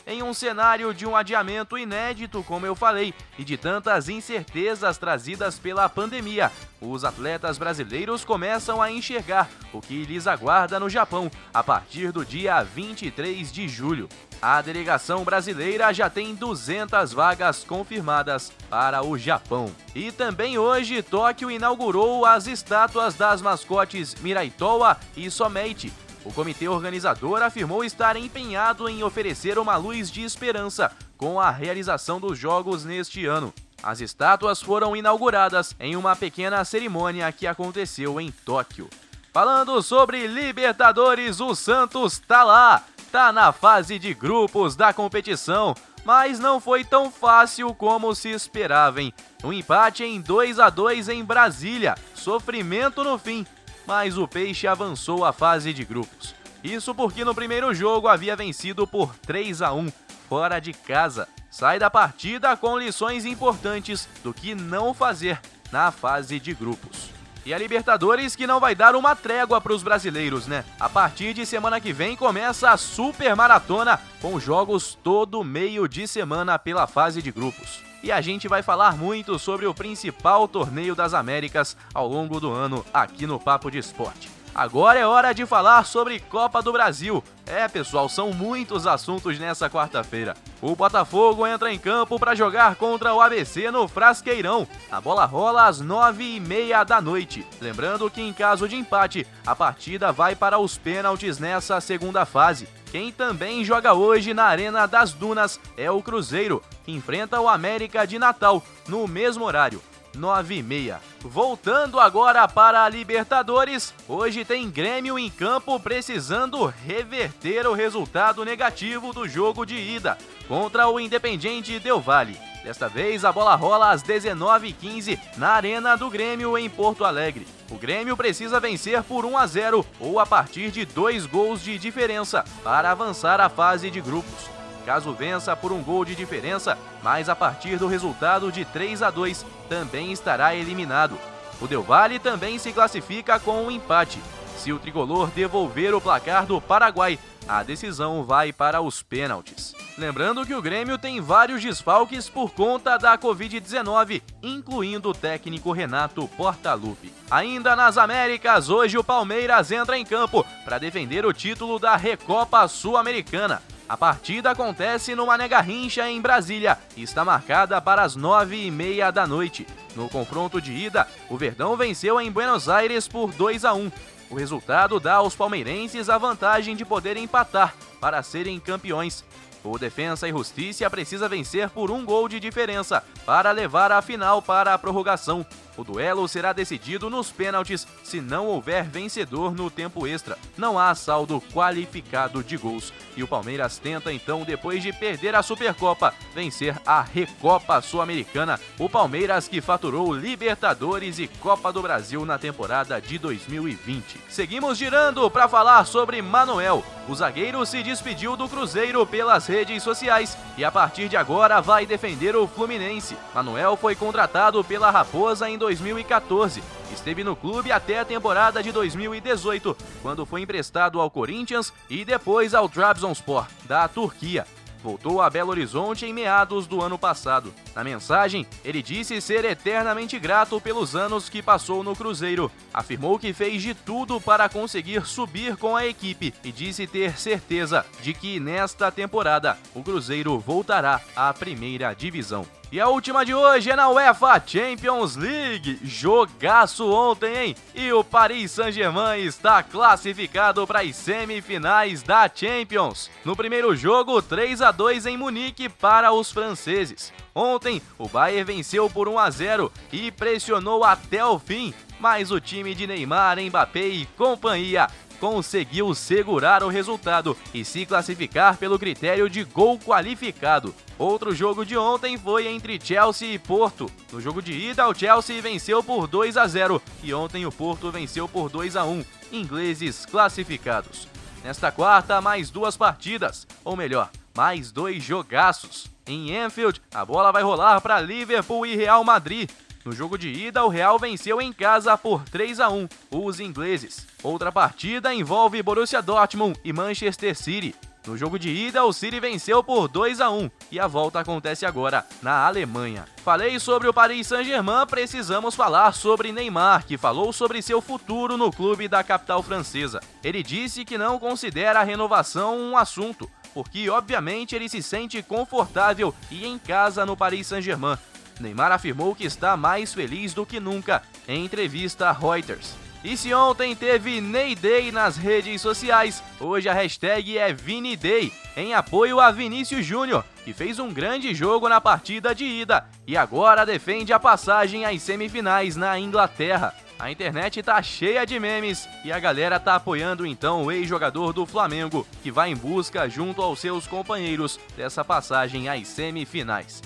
Em 0.06 0.22
um 0.22 0.34
cenário 0.34 0.92
de 0.92 1.06
um 1.06 1.16
adiamento 1.16 1.78
inédito, 1.78 2.42
como 2.42 2.66
eu 2.66 2.74
falei, 2.74 3.14
e 3.38 3.44
de 3.44 3.56
tantas 3.56 4.08
incertezas 4.08 4.98
trazidas 4.98 5.58
pela 5.58 5.88
pandemia. 5.88 6.50
Os 6.80 7.04
atletas 7.04 7.58
brasileiros 7.58 8.24
começam 8.24 8.82
a 8.82 8.90
enxergar 8.90 9.48
o 9.72 9.80
que 9.80 10.04
lhes 10.04 10.26
aguarda 10.26 10.80
no 10.80 10.90
Japão 10.90 11.30
a 11.54 11.62
partir 11.62 12.10
do 12.10 12.24
dia 12.24 12.62
23 12.62 13.52
de 13.52 13.68
julho. 13.68 14.08
A 14.42 14.60
delegação 14.60 15.22
brasileira 15.22 15.92
já 15.92 16.10
tem 16.10 16.34
200 16.34 17.12
vagas 17.12 17.62
confirmadas 17.62 18.52
para 18.68 19.00
o 19.04 19.16
Japão. 19.16 19.70
E 19.94 20.10
também 20.10 20.58
hoje, 20.58 21.00
Tóquio 21.00 21.48
inaugurou 21.48 22.26
as 22.26 22.48
estátuas 22.48 23.14
das 23.14 23.40
mascotes 23.40 24.16
Miraitoa 24.16 24.96
e 25.16 25.30
Someite. 25.30 25.92
O 26.24 26.32
comitê 26.32 26.68
organizador 26.68 27.42
afirmou 27.42 27.84
estar 27.84 28.16
empenhado 28.16 28.88
em 28.88 29.02
oferecer 29.02 29.58
uma 29.58 29.76
luz 29.76 30.10
de 30.10 30.22
esperança 30.22 30.92
com 31.16 31.40
a 31.40 31.50
realização 31.50 32.20
dos 32.20 32.38
Jogos 32.38 32.84
neste 32.84 33.26
ano. 33.26 33.52
As 33.82 34.00
estátuas 34.00 34.62
foram 34.62 34.96
inauguradas 34.96 35.74
em 35.80 35.96
uma 35.96 36.14
pequena 36.14 36.64
cerimônia 36.64 37.30
que 37.32 37.46
aconteceu 37.46 38.20
em 38.20 38.30
Tóquio. 38.30 38.88
Falando 39.32 39.82
sobre 39.82 40.26
Libertadores, 40.26 41.40
o 41.40 41.54
Santos 41.54 42.18
tá 42.18 42.44
lá 42.44 42.84
está 43.12 43.30
na 43.30 43.52
fase 43.52 43.98
de 43.98 44.14
grupos 44.14 44.74
da 44.74 44.90
competição, 44.90 45.74
mas 46.02 46.38
não 46.38 46.58
foi 46.58 46.82
tão 46.82 47.10
fácil 47.10 47.74
como 47.74 48.14
se 48.14 48.30
esperava. 48.30 49.02
Hein? 49.02 49.12
Um 49.44 49.52
empate 49.52 50.02
em 50.02 50.18
2 50.18 50.58
a 50.58 50.70
2 50.70 51.10
em 51.10 51.22
Brasília, 51.22 51.94
sofrimento 52.14 53.04
no 53.04 53.18
fim, 53.18 53.46
mas 53.86 54.16
o 54.16 54.28
Peixe 54.28 54.66
avançou 54.66 55.24
a 55.24 55.32
fase 55.32 55.72
de 55.72 55.84
grupos. 55.84 56.34
Isso 56.62 56.94
porque 56.94 57.24
no 57.24 57.34
primeiro 57.34 57.74
jogo 57.74 58.08
havia 58.08 58.36
vencido 58.36 58.86
por 58.86 59.14
3 59.16 59.62
a 59.62 59.72
1 59.72 59.92
fora 60.28 60.60
de 60.60 60.72
casa. 60.72 61.28
Sai 61.50 61.78
da 61.78 61.90
partida 61.90 62.56
com 62.56 62.78
lições 62.78 63.24
importantes 63.24 64.08
do 64.22 64.32
que 64.32 64.54
não 64.54 64.94
fazer 64.94 65.40
na 65.70 65.90
fase 65.90 66.38
de 66.38 66.54
grupos. 66.54 67.10
E 67.44 67.52
a 67.52 67.58
Libertadores 67.58 68.36
que 68.36 68.46
não 68.46 68.60
vai 68.60 68.74
dar 68.74 68.94
uma 68.94 69.16
trégua 69.16 69.60
para 69.60 69.72
os 69.72 69.82
brasileiros, 69.82 70.46
né? 70.46 70.64
A 70.78 70.88
partir 70.88 71.34
de 71.34 71.44
semana 71.44 71.80
que 71.80 71.92
vem 71.92 72.16
começa 72.16 72.70
a 72.70 72.76
Super 72.76 73.34
Maratona 73.34 74.00
com 74.20 74.38
jogos 74.38 74.96
todo 75.02 75.42
meio 75.42 75.88
de 75.88 76.06
semana 76.06 76.56
pela 76.58 76.86
fase 76.86 77.20
de 77.20 77.32
grupos. 77.32 77.91
E 78.02 78.10
a 78.10 78.20
gente 78.20 78.48
vai 78.48 78.62
falar 78.62 78.96
muito 78.96 79.38
sobre 79.38 79.64
o 79.64 79.72
principal 79.72 80.48
torneio 80.48 80.94
das 80.94 81.14
Américas 81.14 81.76
ao 81.94 82.08
longo 82.08 82.40
do 82.40 82.50
ano 82.50 82.84
aqui 82.92 83.26
no 83.26 83.38
Papo 83.38 83.70
de 83.70 83.78
Esporte. 83.78 84.41
Agora 84.54 84.98
é 84.98 85.06
hora 85.06 85.32
de 85.32 85.46
falar 85.46 85.84
sobre 85.86 86.20
Copa 86.20 86.60
do 86.60 86.72
Brasil. 86.72 87.24
É, 87.46 87.66
pessoal, 87.68 88.06
são 88.08 88.32
muitos 88.32 88.86
assuntos 88.86 89.38
nessa 89.38 89.70
quarta-feira. 89.70 90.34
O 90.60 90.76
Botafogo 90.76 91.46
entra 91.46 91.72
em 91.72 91.78
campo 91.78 92.18
para 92.18 92.34
jogar 92.34 92.76
contra 92.76 93.14
o 93.14 93.20
ABC 93.20 93.70
no 93.70 93.88
Frasqueirão. 93.88 94.68
A 94.90 95.00
bola 95.00 95.24
rola 95.24 95.66
às 95.66 95.80
nove 95.80 96.36
e 96.36 96.40
meia 96.40 96.84
da 96.84 97.00
noite. 97.00 97.46
Lembrando 97.62 98.10
que 98.10 98.20
em 98.20 98.32
caso 98.32 98.68
de 98.68 98.76
empate, 98.76 99.26
a 99.46 99.56
partida 99.56 100.12
vai 100.12 100.36
para 100.36 100.58
os 100.58 100.76
pênaltis 100.76 101.38
nessa 101.38 101.80
segunda 101.80 102.26
fase. 102.26 102.68
Quem 102.90 103.10
também 103.10 103.64
joga 103.64 103.94
hoje 103.94 104.34
na 104.34 104.44
Arena 104.44 104.86
das 104.86 105.14
Dunas 105.14 105.58
é 105.78 105.90
o 105.90 106.02
Cruzeiro, 106.02 106.62
que 106.84 106.92
enfrenta 106.92 107.40
o 107.40 107.48
América 107.48 108.06
de 108.06 108.18
Natal 108.18 108.62
no 108.86 109.08
mesmo 109.08 109.46
horário. 109.46 109.80
9 110.14 110.56
e 110.56 110.62
meia. 110.62 111.00
Voltando 111.20 111.98
agora 111.98 112.46
para 112.48 112.84
a 112.84 112.88
Libertadores, 112.88 113.94
hoje 114.08 114.44
tem 114.44 114.70
Grêmio 114.70 115.18
em 115.18 115.30
campo 115.30 115.78
precisando 115.80 116.72
reverter 116.86 117.66
o 117.66 117.72
resultado 117.72 118.44
negativo 118.44 119.12
do 119.12 119.28
jogo 119.28 119.64
de 119.64 119.76
ida 119.76 120.18
contra 120.46 120.88
o 120.88 121.00
Independiente 121.00 121.78
Del 121.78 122.00
Valle. 122.00 122.38
Desta 122.62 122.88
vez 122.88 123.24
a 123.24 123.32
bola 123.32 123.56
rola 123.56 123.90
às 123.90 124.02
19h15 124.02 125.18
na 125.36 125.50
Arena 125.50 125.96
do 125.96 126.08
Grêmio 126.08 126.56
em 126.56 126.70
Porto 126.70 127.04
Alegre. 127.04 127.46
O 127.70 127.76
Grêmio 127.76 128.16
precisa 128.16 128.60
vencer 128.60 129.02
por 129.02 129.24
1 129.24 129.36
a 129.36 129.46
0 129.46 129.86
ou 129.98 130.20
a 130.20 130.26
partir 130.26 130.70
de 130.70 130.84
dois 130.84 131.26
gols 131.26 131.62
de 131.62 131.78
diferença 131.78 132.44
para 132.62 132.90
avançar 132.90 133.40
à 133.40 133.48
fase 133.48 133.90
de 133.90 134.00
grupos 134.00 134.61
caso 134.82 135.12
vença 135.12 135.56
por 135.56 135.72
um 135.72 135.82
gol 135.82 136.04
de 136.04 136.14
diferença, 136.14 136.76
mas 137.02 137.28
a 137.28 137.36
partir 137.36 137.78
do 137.78 137.86
resultado 137.86 138.52
de 138.52 138.64
3 138.64 139.02
a 139.02 139.10
2 139.10 139.46
também 139.68 140.12
estará 140.12 140.54
eliminado. 140.54 141.18
O 141.60 141.66
Del 141.66 141.82
Valle 141.82 142.18
também 142.18 142.58
se 142.58 142.72
classifica 142.72 143.38
com 143.38 143.64
um 143.64 143.70
empate. 143.70 144.20
Se 144.56 144.72
o 144.72 144.78
tricolor 144.78 145.30
devolver 145.30 145.94
o 145.94 146.00
placar 146.00 146.44
do 146.44 146.60
Paraguai, 146.60 147.18
a 147.48 147.62
decisão 147.62 148.24
vai 148.24 148.52
para 148.52 148.80
os 148.80 149.02
pênaltis. 149.02 149.74
Lembrando 149.98 150.46
que 150.46 150.54
o 150.54 150.62
Grêmio 150.62 150.96
tem 150.96 151.20
vários 151.20 151.62
desfalques 151.62 152.28
por 152.28 152.52
conta 152.52 152.96
da 152.96 153.18
Covid-19, 153.18 154.22
incluindo 154.42 155.10
o 155.10 155.14
técnico 155.14 155.72
Renato 155.72 156.26
Portaluppi. 156.28 157.12
Ainda 157.30 157.76
nas 157.76 157.98
Américas, 157.98 158.68
hoje 158.68 158.96
o 158.96 159.04
Palmeiras 159.04 159.70
entra 159.70 159.98
em 159.98 160.04
campo 160.04 160.44
para 160.64 160.78
defender 160.78 161.26
o 161.26 161.32
título 161.32 161.78
da 161.78 161.96
Recopa 161.96 162.66
Sul-Americana. 162.68 163.62
A 163.88 163.96
partida 163.96 164.52
acontece 164.52 165.14
no 165.14 165.26
Mané 165.26 165.46
Garrincha, 165.46 166.08
em 166.08 166.18
Brasília, 166.18 166.78
e 166.96 167.02
está 167.02 167.24
marcada 167.24 167.78
para 167.78 168.02
as 168.02 168.16
nove 168.16 168.64
e 168.64 168.70
meia 168.70 169.10
da 169.10 169.26
noite. 169.26 169.66
No 169.94 170.08
confronto 170.08 170.60
de 170.60 170.72
ida, 170.72 171.06
o 171.28 171.36
Verdão 171.36 171.76
venceu 171.76 172.18
em 172.18 172.30
Buenos 172.30 172.70
Aires 172.70 173.06
por 173.06 173.30
2 173.32 173.66
a 173.66 173.74
1. 173.74 173.92
O 174.32 174.34
resultado 174.34 174.98
dá 174.98 175.16
aos 175.16 175.36
palmeirenses 175.36 176.08
a 176.08 176.16
vantagem 176.16 176.74
de 176.74 176.86
poder 176.86 177.18
empatar 177.18 177.74
para 178.00 178.22
serem 178.22 178.58
campeões. 178.58 179.22
O 179.62 179.78
Defensa 179.78 180.26
e 180.26 180.30
Justiça 180.30 180.88
precisa 180.88 181.28
vencer 181.28 181.68
por 181.68 181.90
um 181.90 182.02
gol 182.02 182.26
de 182.30 182.40
diferença 182.40 183.04
para 183.26 183.50
levar 183.50 183.92
a 183.92 184.00
final 184.00 184.40
para 184.40 184.72
a 184.72 184.78
prorrogação. 184.78 185.44
O 185.76 185.84
duelo 185.84 186.28
será 186.28 186.52
decidido 186.52 187.08
nos 187.08 187.30
pênaltis 187.30 187.86
se 188.02 188.20
não 188.20 188.46
houver 188.46 188.84
vencedor 188.84 189.54
no 189.54 189.70
tempo 189.70 190.06
extra. 190.06 190.38
Não 190.56 190.78
há 190.78 190.94
saldo 190.94 191.42
qualificado 191.52 192.42
de 192.42 192.56
gols. 192.56 192.92
E 193.16 193.22
o 193.22 193.28
Palmeiras 193.28 193.78
tenta 193.78 194.12
então, 194.12 194.44
depois 194.44 194.82
de 194.82 194.92
perder 194.92 195.34
a 195.34 195.42
Supercopa, 195.42 196.14
vencer 196.34 196.76
a 196.86 197.00
Recopa 197.00 197.80
Sul-Americana. 197.80 198.60
O 198.78 198.88
Palmeiras 198.88 199.48
que 199.48 199.60
faturou 199.60 200.12
Libertadores 200.14 201.18
e 201.18 201.26
Copa 201.26 201.72
do 201.72 201.82
Brasil 201.82 202.24
na 202.24 202.38
temporada 202.38 203.00
de 203.00 203.18
2020. 203.18 204.18
Seguimos 204.28 204.78
girando 204.78 205.30
para 205.30 205.48
falar 205.48 205.84
sobre 205.84 206.20
Manuel. 206.20 206.84
O 207.08 207.14
zagueiro 207.14 207.64
se 207.66 207.82
despediu 207.82 208.36
do 208.36 208.48
Cruzeiro 208.48 209.04
pelas 209.06 209.46
redes 209.46 209.82
sociais 209.82 210.36
e 210.56 210.64
a 210.64 210.70
partir 210.70 211.08
de 211.08 211.16
agora 211.16 211.60
vai 211.60 211.84
defender 211.84 212.36
o 212.36 212.46
Fluminense. 212.46 213.16
Manuel 213.34 213.76
foi 213.76 213.94
contratado 213.94 214.62
pela 214.62 214.90
Raposa 214.90 215.48
em 215.50 215.58
2014. 215.62 216.62
Esteve 216.92 217.22
no 217.22 217.36
clube 217.36 217.70
até 217.70 218.00
a 218.00 218.04
temporada 218.04 218.62
de 218.62 218.72
2018, 218.72 219.76
quando 220.02 220.26
foi 220.26 220.42
emprestado 220.42 221.00
ao 221.00 221.10
Corinthians 221.10 221.72
e 221.88 222.04
depois 222.04 222.52
ao 222.52 222.68
Trabzonspor, 222.68 223.46
da 223.64 223.86
Turquia 223.86 224.44
voltou 224.82 225.22
a 225.22 225.30
Belo 225.30 225.50
Horizonte 225.50 226.04
em 226.04 226.12
meados 226.12 226.66
do 226.66 226.82
ano 226.82 226.98
passado. 226.98 227.54
Na 227.74 227.84
mensagem, 227.84 228.44
ele 228.64 228.82
disse 228.82 229.20
ser 229.20 229.44
eternamente 229.44 230.18
grato 230.18 230.60
pelos 230.60 230.96
anos 230.96 231.28
que 231.28 231.40
passou 231.40 231.84
no 231.84 231.94
Cruzeiro. 231.94 232.50
Afirmou 232.74 233.18
que 233.18 233.32
fez 233.32 233.62
de 233.62 233.74
tudo 233.74 234.20
para 234.20 234.48
conseguir 234.48 235.06
subir 235.06 235.56
com 235.56 235.76
a 235.76 235.86
equipe 235.86 236.34
e 236.42 236.50
disse 236.50 236.86
ter 236.86 237.16
certeza 237.16 237.86
de 238.00 238.12
que 238.12 238.40
nesta 238.40 238.90
temporada 238.90 239.56
o 239.74 239.82
Cruzeiro 239.82 240.38
voltará 240.38 241.00
à 241.14 241.32
primeira 241.32 241.94
divisão. 241.94 242.44
E 242.72 242.80
a 242.80 242.88
última 242.88 243.22
de 243.22 243.34
hoje 243.34 243.70
é 243.70 243.76
na 243.76 243.90
UEFA 243.90 244.42
Champions 244.46 245.14
League. 245.14 245.78
Jogaço 245.84 246.90
ontem, 246.90 247.36
hein? 247.36 247.56
E 247.74 247.92
o 247.92 248.02
Paris 248.02 248.52
Saint-Germain 248.52 249.20
está 249.20 249.62
classificado 249.62 250.66
para 250.66 250.80
as 250.80 250.96
semifinais 250.96 252.02
da 252.02 252.30
Champions. 252.34 253.10
No 253.26 253.36
primeiro 253.36 253.76
jogo, 253.76 254.22
3 254.22 254.62
a 254.62 254.70
2 254.72 255.04
em 255.04 255.18
Munique 255.18 255.68
para 255.68 256.14
os 256.14 256.32
franceses. 256.32 257.12
Ontem, 257.34 257.82
o 257.98 258.08
Bayern 258.08 258.44
venceu 258.44 258.88
por 258.88 259.06
1 259.06 259.18
a 259.18 259.28
0 259.28 259.70
e 259.92 260.10
pressionou 260.10 260.82
até 260.82 261.22
o 261.22 261.38
fim, 261.38 261.74
mas 262.00 262.30
o 262.30 262.40
time 262.40 262.74
de 262.74 262.86
Neymar, 262.86 263.38
Mbappé 263.38 263.86
e 263.86 264.06
companhia 264.16 264.88
conseguiu 265.22 265.94
segurar 265.94 266.64
o 266.64 266.68
resultado 266.68 267.36
e 267.54 267.64
se 267.64 267.86
classificar 267.86 268.56
pelo 268.56 268.76
critério 268.76 269.30
de 269.30 269.44
gol 269.44 269.78
qualificado. 269.78 270.74
Outro 270.98 271.32
jogo 271.32 271.64
de 271.64 271.76
ontem 271.76 272.18
foi 272.18 272.48
entre 272.48 272.80
Chelsea 272.82 273.34
e 273.34 273.38
Porto. 273.38 273.88
No 274.10 274.20
jogo 274.20 274.42
de 274.42 274.52
ida, 274.52 274.88
o 274.88 274.92
Chelsea 274.92 275.40
venceu 275.40 275.80
por 275.80 276.08
2 276.08 276.36
a 276.36 276.48
0 276.48 276.82
e 277.04 277.14
ontem 277.14 277.46
o 277.46 277.52
Porto 277.52 277.88
venceu 277.92 278.26
por 278.26 278.50
2 278.50 278.74
a 278.74 278.84
1. 278.84 279.04
Ingleses 279.30 280.04
classificados. 280.04 281.06
Nesta 281.44 281.70
quarta, 281.70 282.20
mais 282.20 282.50
duas 282.50 282.76
partidas, 282.76 283.46
ou 283.62 283.76
melhor, 283.76 284.10
mais 284.36 284.72
dois 284.72 285.04
jogaços. 285.04 285.86
Em 286.04 286.36
Anfield, 286.36 286.82
a 286.92 287.04
bola 287.04 287.30
vai 287.30 287.44
rolar 287.44 287.80
para 287.80 288.00
Liverpool 288.00 288.66
e 288.66 288.74
Real 288.74 289.04
Madrid. 289.04 289.48
No 289.84 289.92
jogo 289.92 290.16
de 290.16 290.28
ida, 290.28 290.64
o 290.64 290.68
Real 290.68 290.96
venceu 290.96 291.40
em 291.40 291.52
casa 291.52 291.98
por 291.98 292.22
3 292.24 292.60
a 292.60 292.68
1 292.68 292.88
os 293.10 293.40
ingleses. 293.40 294.06
Outra 294.22 294.52
partida 294.52 295.12
envolve 295.12 295.60
Borussia 295.60 296.00
Dortmund 296.00 296.56
e 296.64 296.72
Manchester 296.72 297.36
City. 297.36 297.74
No 298.06 298.16
jogo 298.16 298.38
de 298.38 298.48
ida, 298.48 298.84
o 298.84 298.92
City 298.92 299.18
venceu 299.18 299.62
por 299.62 299.88
2 299.88 300.20
a 300.20 300.30
1 300.30 300.50
e 300.70 300.78
a 300.78 300.86
volta 300.86 301.18
acontece 301.18 301.66
agora 301.66 302.06
na 302.20 302.46
Alemanha. 302.46 303.06
Falei 303.24 303.58
sobre 303.58 303.88
o 303.88 303.94
Paris 303.94 304.28
Saint-Germain, 304.28 304.86
precisamos 304.86 305.54
falar 305.54 305.92
sobre 305.94 306.32
Neymar, 306.32 306.84
que 306.86 306.96
falou 306.96 307.32
sobre 307.32 307.62
seu 307.62 307.80
futuro 307.80 308.36
no 308.36 308.52
clube 308.52 308.86
da 308.86 309.02
capital 309.02 309.42
francesa. 309.42 310.00
Ele 310.22 310.42
disse 310.44 310.84
que 310.84 310.98
não 310.98 311.18
considera 311.18 311.80
a 311.80 311.84
renovação 311.84 312.56
um 312.56 312.76
assunto, 312.76 313.30
porque 313.52 313.88
obviamente 313.90 314.54
ele 314.54 314.68
se 314.68 314.82
sente 314.82 315.22
confortável 315.22 316.14
e 316.30 316.46
em 316.46 316.58
casa 316.58 317.04
no 317.04 317.16
Paris 317.16 317.48
Saint-Germain. 317.48 317.98
Neymar 318.40 318.72
afirmou 318.72 319.14
que 319.14 319.24
está 319.24 319.56
mais 319.56 319.92
feliz 319.92 320.34
do 320.34 320.46
que 320.46 320.60
nunca 320.60 321.02
em 321.26 321.44
entrevista 321.44 322.08
a 322.08 322.12
Reuters. 322.12 322.74
E 323.04 323.16
se 323.16 323.34
ontem 323.34 323.74
teve 323.74 324.20
Ney 324.20 324.54
Day 324.54 324.92
nas 324.92 325.16
redes 325.16 325.60
sociais, 325.60 326.22
hoje 326.38 326.68
a 326.68 326.72
hashtag 326.72 327.36
é 327.36 327.52
ViniDay, 327.52 328.32
em 328.56 328.74
apoio 328.74 329.18
a 329.18 329.32
Vinícius 329.32 329.84
Júnior, 329.84 330.24
que 330.44 330.52
fez 330.52 330.78
um 330.78 330.92
grande 330.92 331.34
jogo 331.34 331.68
na 331.68 331.80
partida 331.80 332.32
de 332.32 332.44
ida 332.44 332.84
e 333.04 333.16
agora 333.16 333.66
defende 333.66 334.12
a 334.12 334.20
passagem 334.20 334.84
às 334.84 335.02
semifinais 335.02 335.74
na 335.74 335.98
Inglaterra. 335.98 336.72
A 336.96 337.10
internet 337.10 337.60
tá 337.64 337.82
cheia 337.82 338.24
de 338.24 338.38
memes 338.38 338.88
e 339.04 339.10
a 339.10 339.18
galera 339.18 339.58
tá 339.58 339.74
apoiando 339.74 340.24
então 340.24 340.64
o 340.64 340.70
ex-jogador 340.70 341.32
do 341.32 341.44
Flamengo, 341.44 342.06
que 342.22 342.30
vai 342.30 342.50
em 342.50 342.56
busca 342.56 343.08
junto 343.08 343.42
aos 343.42 343.58
seus 343.58 343.88
companheiros 343.88 344.60
dessa 344.76 345.04
passagem 345.04 345.68
às 345.68 345.88
semifinais. 345.88 346.80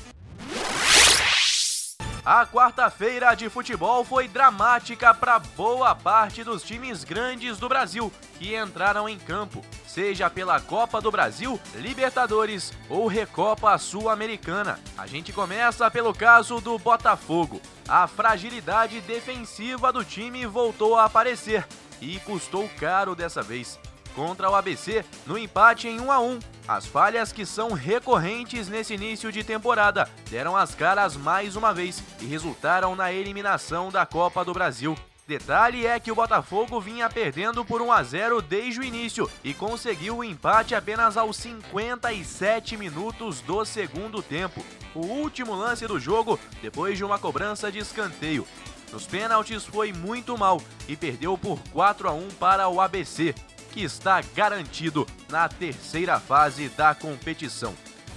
A 2.27 2.45
quarta-feira 2.45 3.37
de 3.37 3.49
futebol 3.49 4.05
foi 4.05 4.27
dramática 4.27 5.15
para 5.15 5.39
boa 5.39 5.95
parte 5.95 6.43
dos 6.43 6.65
times 6.65 7.05
grandes 7.05 7.57
do 7.57 7.69
Brasil 7.69 8.13
que 8.37 8.57
entraram 8.57 9.09
em 9.09 9.17
campo, 9.17 9.65
seja 9.87 10.29
pela 10.29 10.61
Copa 10.61 11.01
do 11.01 11.09
Brasil, 11.09 11.61
Libertadores 11.77 12.73
ou 12.91 13.07
Recopa 13.07 13.79
Sul-Americana. 13.79 14.81
A 14.99 15.07
gente 15.07 15.33
começa 15.33 15.89
pelo 15.89 16.13
caso 16.13 16.61
do 16.61 16.77
Botafogo. 16.81 17.63
A 17.87 18.09
fragilidade 18.09 19.01
defensiva 19.03 19.93
do 19.93 20.05
time 20.05 20.45
voltou 20.47 20.97
a 20.97 21.05
aparecer 21.05 21.65
e 22.01 22.19
custou 22.19 22.69
caro 22.71 23.15
dessa 23.15 23.41
vez 23.41 23.79
contra 24.17 24.51
o 24.51 24.55
ABC 24.55 25.05
no 25.27 25.37
empate 25.37 25.87
em 25.87 26.01
1 26.01 26.11
a 26.11 26.19
1. 26.19 26.39
As 26.67 26.87
falhas 26.87 27.31
que 27.31 27.45
são 27.45 27.73
recorrentes 27.73 28.67
nesse 28.67 28.95
início 28.95 29.31
de 29.31 29.45
temporada 29.45 30.09
deram 30.31 30.57
as 30.57 30.75
caras 30.75 31.15
mais 31.15 31.55
uma 31.55 31.75
vez 31.75 32.03
e 32.21 32.25
resultaram 32.25 32.97
na 32.97 33.13
eliminação 33.13 33.91
da 33.91 34.07
Copa 34.07 34.43
do 34.43 34.55
Brasil. 34.55 34.97
Detalhe 35.29 35.87
é 35.87 35.99
que 35.99 36.11
o 36.11 36.15
Botafogo 36.15 36.81
vinha 36.81 37.11
perdendo 37.11 37.65
por 37.65 37.83
1 37.83 37.93
a 37.93 38.03
0 38.03 38.41
desde 38.41 38.81
o 38.81 38.85
início 38.85 39.29
e 39.45 39.53
conseguiu 39.53 40.19
o 40.19 40.25
empate 40.25 40.75
apenas 40.75 41.17
aos 41.17 41.37
57 41.37 42.77
minutos 42.77 43.41
do 43.41 43.65
segundo 43.65 44.23
tempo. 44.23 44.65
O 44.95 45.01
último 45.01 45.55
lance 45.55 45.87
do 45.87 45.99
jogo 45.99 46.39
depois 46.63 46.97
de 46.97 47.05
uma 47.05 47.19
cobrança 47.19 47.71
de 47.71 47.81
escanteio. 47.81 48.47
Nos 48.93 49.05
pênaltis 49.05 49.65
foi 49.65 49.93
muito 49.93 50.39
mal 50.39 50.63
e 50.89 50.97
perdeu 50.97 51.37
por 51.37 51.59
4 51.73 52.09
a 52.09 52.13
1 52.13 52.29
para 52.39 52.69
o 52.69 52.81
ABC 52.81 53.35
que 53.77 53.85
está 53.85 54.23
garantido 54.35 55.07
na 55.29 55.51
terceira 55.51 56.19
fase 56.19 56.71
da 56.71 56.95
competição. 56.95 57.75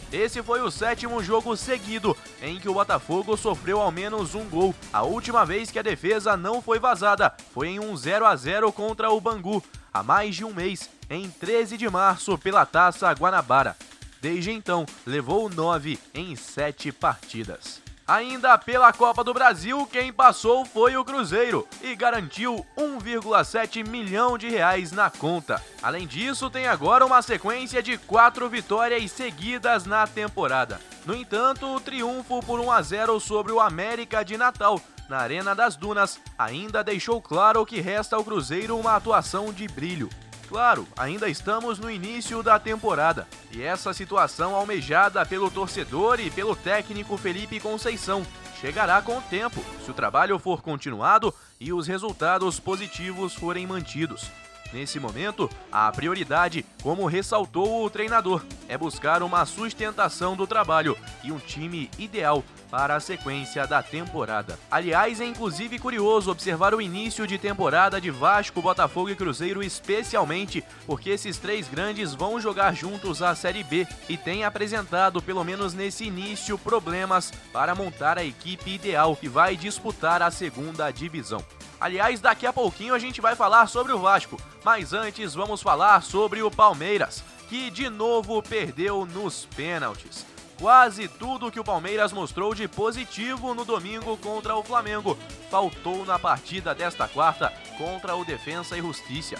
Esse 0.09 0.41
foi 0.41 0.61
o 0.61 0.71
sétimo 0.71 1.21
jogo 1.21 1.53
seguido 1.57 2.15
em 2.41 2.57
que 2.57 2.69
o 2.69 2.73
Botafogo 2.73 3.35
sofreu 3.35 3.81
ao 3.81 3.91
menos 3.91 4.35
um 4.35 4.47
gol. 4.47 4.73
A 4.93 5.03
última 5.03 5.45
vez 5.45 5.69
que 5.69 5.77
a 5.77 5.81
defesa 5.81 6.37
não 6.37 6.61
foi 6.61 6.79
vazada 6.79 7.35
foi 7.53 7.67
em 7.67 7.79
um 7.79 7.93
0 7.93 8.25
a 8.25 8.33
0 8.37 8.71
contra 8.71 9.11
o 9.11 9.19
Bangu, 9.19 9.61
há 9.93 10.01
mais 10.01 10.37
de 10.37 10.45
um 10.45 10.53
mês, 10.53 10.89
em 11.09 11.29
13 11.29 11.75
de 11.75 11.89
março, 11.89 12.37
pela 12.37 12.65
Taça 12.65 13.11
Guanabara. 13.11 13.75
Desde 14.21 14.51
então, 14.51 14.85
levou 15.05 15.49
nove 15.49 15.99
em 16.13 16.37
sete 16.37 16.89
partidas. 16.89 17.81
Ainda 18.09 18.57
pela 18.57 18.91
Copa 18.91 19.23
do 19.23 19.35
Brasil, 19.35 19.85
quem 19.85 20.11
passou 20.11 20.65
foi 20.65 20.97
o 20.97 21.05
Cruzeiro 21.05 21.67
e 21.79 21.95
garantiu 21.95 22.65
1,7 22.75 23.87
milhão 23.87 24.35
de 24.35 24.49
reais 24.49 24.91
na 24.91 25.11
conta. 25.11 25.63
Além 25.79 26.07
disso, 26.07 26.49
tem 26.49 26.67
agora 26.67 27.05
uma 27.05 27.21
sequência 27.21 27.83
de 27.83 27.99
quatro 27.99 28.49
vitórias 28.49 29.11
seguidas 29.11 29.85
na 29.85 30.07
temporada. 30.07 30.81
No 31.05 31.15
entanto, 31.15 31.67
o 31.67 31.79
triunfo 31.79 32.39
por 32.39 32.59
1 32.59 32.71
a 32.71 32.81
0 32.81 33.19
sobre 33.19 33.51
o 33.51 33.59
América 33.59 34.25
de 34.25 34.37
Natal 34.37 34.81
na 35.07 35.19
Arena 35.19 35.53
das 35.53 35.75
Dunas 35.75 36.19
ainda 36.35 36.83
deixou 36.83 37.21
claro 37.21 37.63
que 37.63 37.79
resta 37.79 38.15
ao 38.15 38.23
Cruzeiro 38.23 38.75
uma 38.75 38.95
atuação 38.95 39.53
de 39.53 39.67
brilho. 39.67 40.09
Claro, 40.49 40.87
ainda 40.97 41.29
estamos 41.29 41.77
no 41.77 41.91
início 41.91 42.41
da 42.41 42.57
temporada 42.57 43.27
e 43.51 43.61
essa 43.61 43.93
situação 43.93 44.55
almejada 44.55 45.23
pelo 45.23 45.51
torcedor 45.51 46.19
e 46.19 46.31
pelo 46.31 46.55
técnico 46.55 47.15
Felipe 47.17 47.59
Conceição 47.59 48.25
chegará 48.59 48.99
com 48.99 49.19
o 49.19 49.21
tempo, 49.21 49.63
se 49.85 49.91
o 49.91 49.93
trabalho 49.93 50.39
for 50.39 50.63
continuado 50.63 51.31
e 51.59 51.71
os 51.71 51.85
resultados 51.85 52.59
positivos 52.59 53.35
forem 53.35 53.67
mantidos. 53.67 54.31
Nesse 54.71 54.99
momento, 54.99 55.49
a 55.71 55.91
prioridade, 55.91 56.63
como 56.83 57.07
ressaltou 57.07 57.83
o 57.83 57.89
treinador, 57.89 58.43
é 58.67 58.77
buscar 58.77 59.23
uma 59.23 59.45
sustentação 59.45 60.35
do 60.35 60.45
trabalho 60.45 60.95
e 61.23 61.31
um 61.31 61.39
time 61.39 61.89
ideal 61.97 62.43
para 62.69 62.95
a 62.95 62.99
sequência 62.99 63.65
da 63.65 63.81
temporada. 63.81 64.59
Aliás, 64.69 65.19
é 65.19 65.25
inclusive 65.25 65.79
curioso 65.79 66.29
observar 66.29 66.75
o 66.75 66.81
início 66.81 67.25
de 67.25 67.39
temporada 67.39 67.99
de 67.99 68.11
Vasco, 68.11 68.61
Botafogo 68.61 69.09
e 69.09 69.15
Cruzeiro, 69.15 69.63
especialmente 69.63 70.63
porque 70.85 71.09
esses 71.09 71.37
três 71.37 71.67
grandes 71.67 72.13
vão 72.13 72.39
jogar 72.39 72.75
juntos 72.75 73.23
a 73.23 73.33
Série 73.33 73.63
B 73.63 73.87
e 74.07 74.15
têm 74.15 74.43
apresentado, 74.43 75.19
pelo 75.19 75.43
menos 75.43 75.73
nesse 75.73 76.05
início, 76.05 76.59
problemas 76.59 77.31
para 77.51 77.73
montar 77.73 78.19
a 78.19 78.23
equipe 78.23 78.75
ideal 78.75 79.15
que 79.15 79.27
vai 79.27 79.57
disputar 79.57 80.21
a 80.21 80.29
segunda 80.29 80.91
divisão. 80.91 81.43
Aliás, 81.79 82.19
daqui 82.19 82.45
a 82.45 82.51
pouquinho 82.51 82.93
a 82.93 82.99
gente 82.99 83.21
vai 83.21 83.35
falar 83.35 83.67
sobre 83.67 83.93
o 83.93 83.99
Vasco, 83.99 84.37
mas 84.65 84.91
antes 84.91 85.33
vamos 85.33 85.61
falar 85.61 86.03
sobre 86.03 86.41
o 86.41 86.51
Palmeiras, 86.51 87.23
que 87.47 87.69
de 87.69 87.89
novo 87.89 88.43
perdeu 88.43 89.05
nos 89.05 89.45
pênaltis. 89.55 90.25
Quase 90.59 91.07
tudo 91.07 91.49
que 91.49 91.59
o 91.59 91.63
Palmeiras 91.63 92.11
mostrou 92.11 92.53
de 92.53 92.67
positivo 92.67 93.53
no 93.53 93.63
domingo 93.63 94.17
contra 94.17 94.57
o 94.57 94.63
Flamengo 94.63 95.17
faltou 95.49 96.05
na 96.05 96.19
partida 96.19 96.75
desta 96.75 97.07
quarta 97.07 97.53
contra 97.77 98.13
o 98.13 98.25
Defensa 98.25 98.77
e 98.77 98.81
Justiça. 98.81 99.37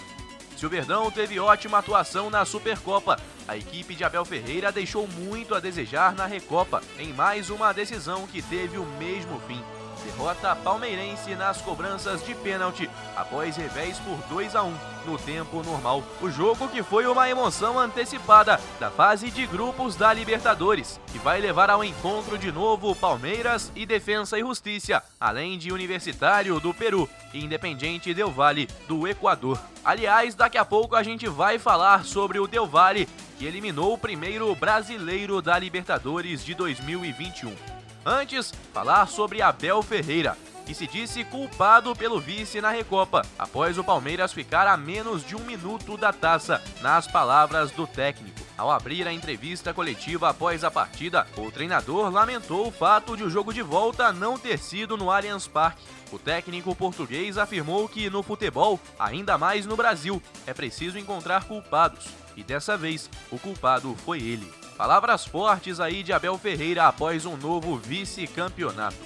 Se 0.56 0.64
o 0.64 0.70
Verdão 0.70 1.10
teve 1.10 1.38
ótima 1.38 1.78
atuação 1.78 2.30
na 2.30 2.46
Supercopa, 2.46 3.20
a 3.46 3.54
equipe 3.54 3.94
de 3.94 4.02
Abel 4.02 4.24
Ferreira 4.24 4.72
deixou 4.72 5.06
muito 5.06 5.54
a 5.54 5.60
desejar 5.60 6.14
na 6.14 6.24
Recopa, 6.24 6.82
em 6.98 7.12
mais 7.12 7.50
uma 7.50 7.72
decisão 7.72 8.26
que 8.26 8.40
teve 8.40 8.78
o 8.78 8.86
mesmo 8.98 9.38
fim 9.40 9.62
derrota 10.00 10.54
palmeirense 10.56 11.34
nas 11.34 11.60
cobranças 11.60 12.24
de 12.24 12.34
pênalti 12.34 12.90
após 13.16 13.56
revés 13.56 13.98
por 13.98 14.16
2 14.28 14.56
a 14.56 14.62
1 14.62 14.74
no 15.06 15.18
tempo 15.18 15.62
normal. 15.62 16.02
O 16.20 16.30
jogo 16.30 16.68
que 16.68 16.82
foi 16.82 17.06
uma 17.06 17.28
emoção 17.28 17.78
antecipada 17.78 18.60
da 18.78 18.90
fase 18.90 19.30
de 19.30 19.46
grupos 19.46 19.96
da 19.96 20.12
Libertadores, 20.12 21.00
que 21.10 21.18
vai 21.18 21.40
levar 21.40 21.70
ao 21.70 21.84
encontro 21.84 22.36
de 22.36 22.52
novo 22.52 22.94
Palmeiras 22.94 23.72
e 23.74 23.86
Defensa 23.86 24.38
e 24.38 24.42
Justiça, 24.42 25.02
além 25.18 25.58
de 25.58 25.72
Universitário 25.72 26.58
do 26.60 26.74
Peru 26.74 27.08
e 27.32 27.44
Independiente 27.44 28.12
Del 28.12 28.30
Valle 28.30 28.68
do 28.86 29.06
Equador. 29.06 29.58
Aliás, 29.84 30.34
daqui 30.34 30.58
a 30.58 30.64
pouco 30.64 30.94
a 30.94 31.02
gente 31.02 31.28
vai 31.28 31.58
falar 31.58 32.04
sobre 32.04 32.38
o 32.38 32.46
Del 32.46 32.66
Valle, 32.66 33.08
que 33.38 33.46
eliminou 33.46 33.94
o 33.94 33.98
primeiro 33.98 34.54
brasileiro 34.54 35.40
da 35.40 35.58
Libertadores 35.58 36.44
de 36.44 36.54
2021. 36.54 37.79
Antes, 38.04 38.52
falar 38.72 39.06
sobre 39.06 39.42
Abel 39.42 39.82
Ferreira, 39.82 40.36
que 40.64 40.74
se 40.74 40.86
disse 40.86 41.24
culpado 41.24 41.94
pelo 41.94 42.20
vice 42.20 42.60
na 42.60 42.70
Recopa, 42.70 43.22
após 43.38 43.76
o 43.76 43.84
Palmeiras 43.84 44.32
ficar 44.32 44.66
a 44.66 44.76
menos 44.76 45.24
de 45.24 45.36
um 45.36 45.40
minuto 45.40 45.96
da 45.96 46.12
taça, 46.12 46.62
nas 46.80 47.06
palavras 47.06 47.70
do 47.72 47.86
técnico. 47.86 48.40
Ao 48.56 48.70
abrir 48.70 49.06
a 49.08 49.12
entrevista 49.12 49.74
coletiva 49.74 50.28
após 50.28 50.64
a 50.64 50.70
partida, 50.70 51.26
o 51.36 51.50
treinador 51.50 52.10
lamentou 52.10 52.68
o 52.68 52.72
fato 52.72 53.16
de 53.16 53.24
o 53.24 53.30
jogo 53.30 53.52
de 53.52 53.62
volta 53.62 54.12
não 54.12 54.38
ter 54.38 54.58
sido 54.58 54.96
no 54.96 55.10
Allianz 55.10 55.46
Parque. 55.46 55.82
O 56.12 56.18
técnico 56.18 56.74
português 56.74 57.36
afirmou 57.36 57.88
que 57.88 58.08
no 58.08 58.22
futebol, 58.22 58.78
ainda 58.98 59.36
mais 59.36 59.66
no 59.66 59.76
Brasil, 59.76 60.22
é 60.46 60.54
preciso 60.54 60.98
encontrar 60.98 61.44
culpados. 61.44 62.06
E 62.36 62.42
dessa 62.42 62.76
vez, 62.76 63.10
o 63.30 63.38
culpado 63.38 63.94
foi 64.04 64.18
ele. 64.18 64.59
Palavras 64.80 65.26
fortes 65.26 65.78
aí 65.78 66.02
de 66.02 66.10
Abel 66.10 66.38
Ferreira 66.38 66.86
após 66.86 67.26
um 67.26 67.36
novo 67.36 67.76
vice-campeonato. 67.76 68.96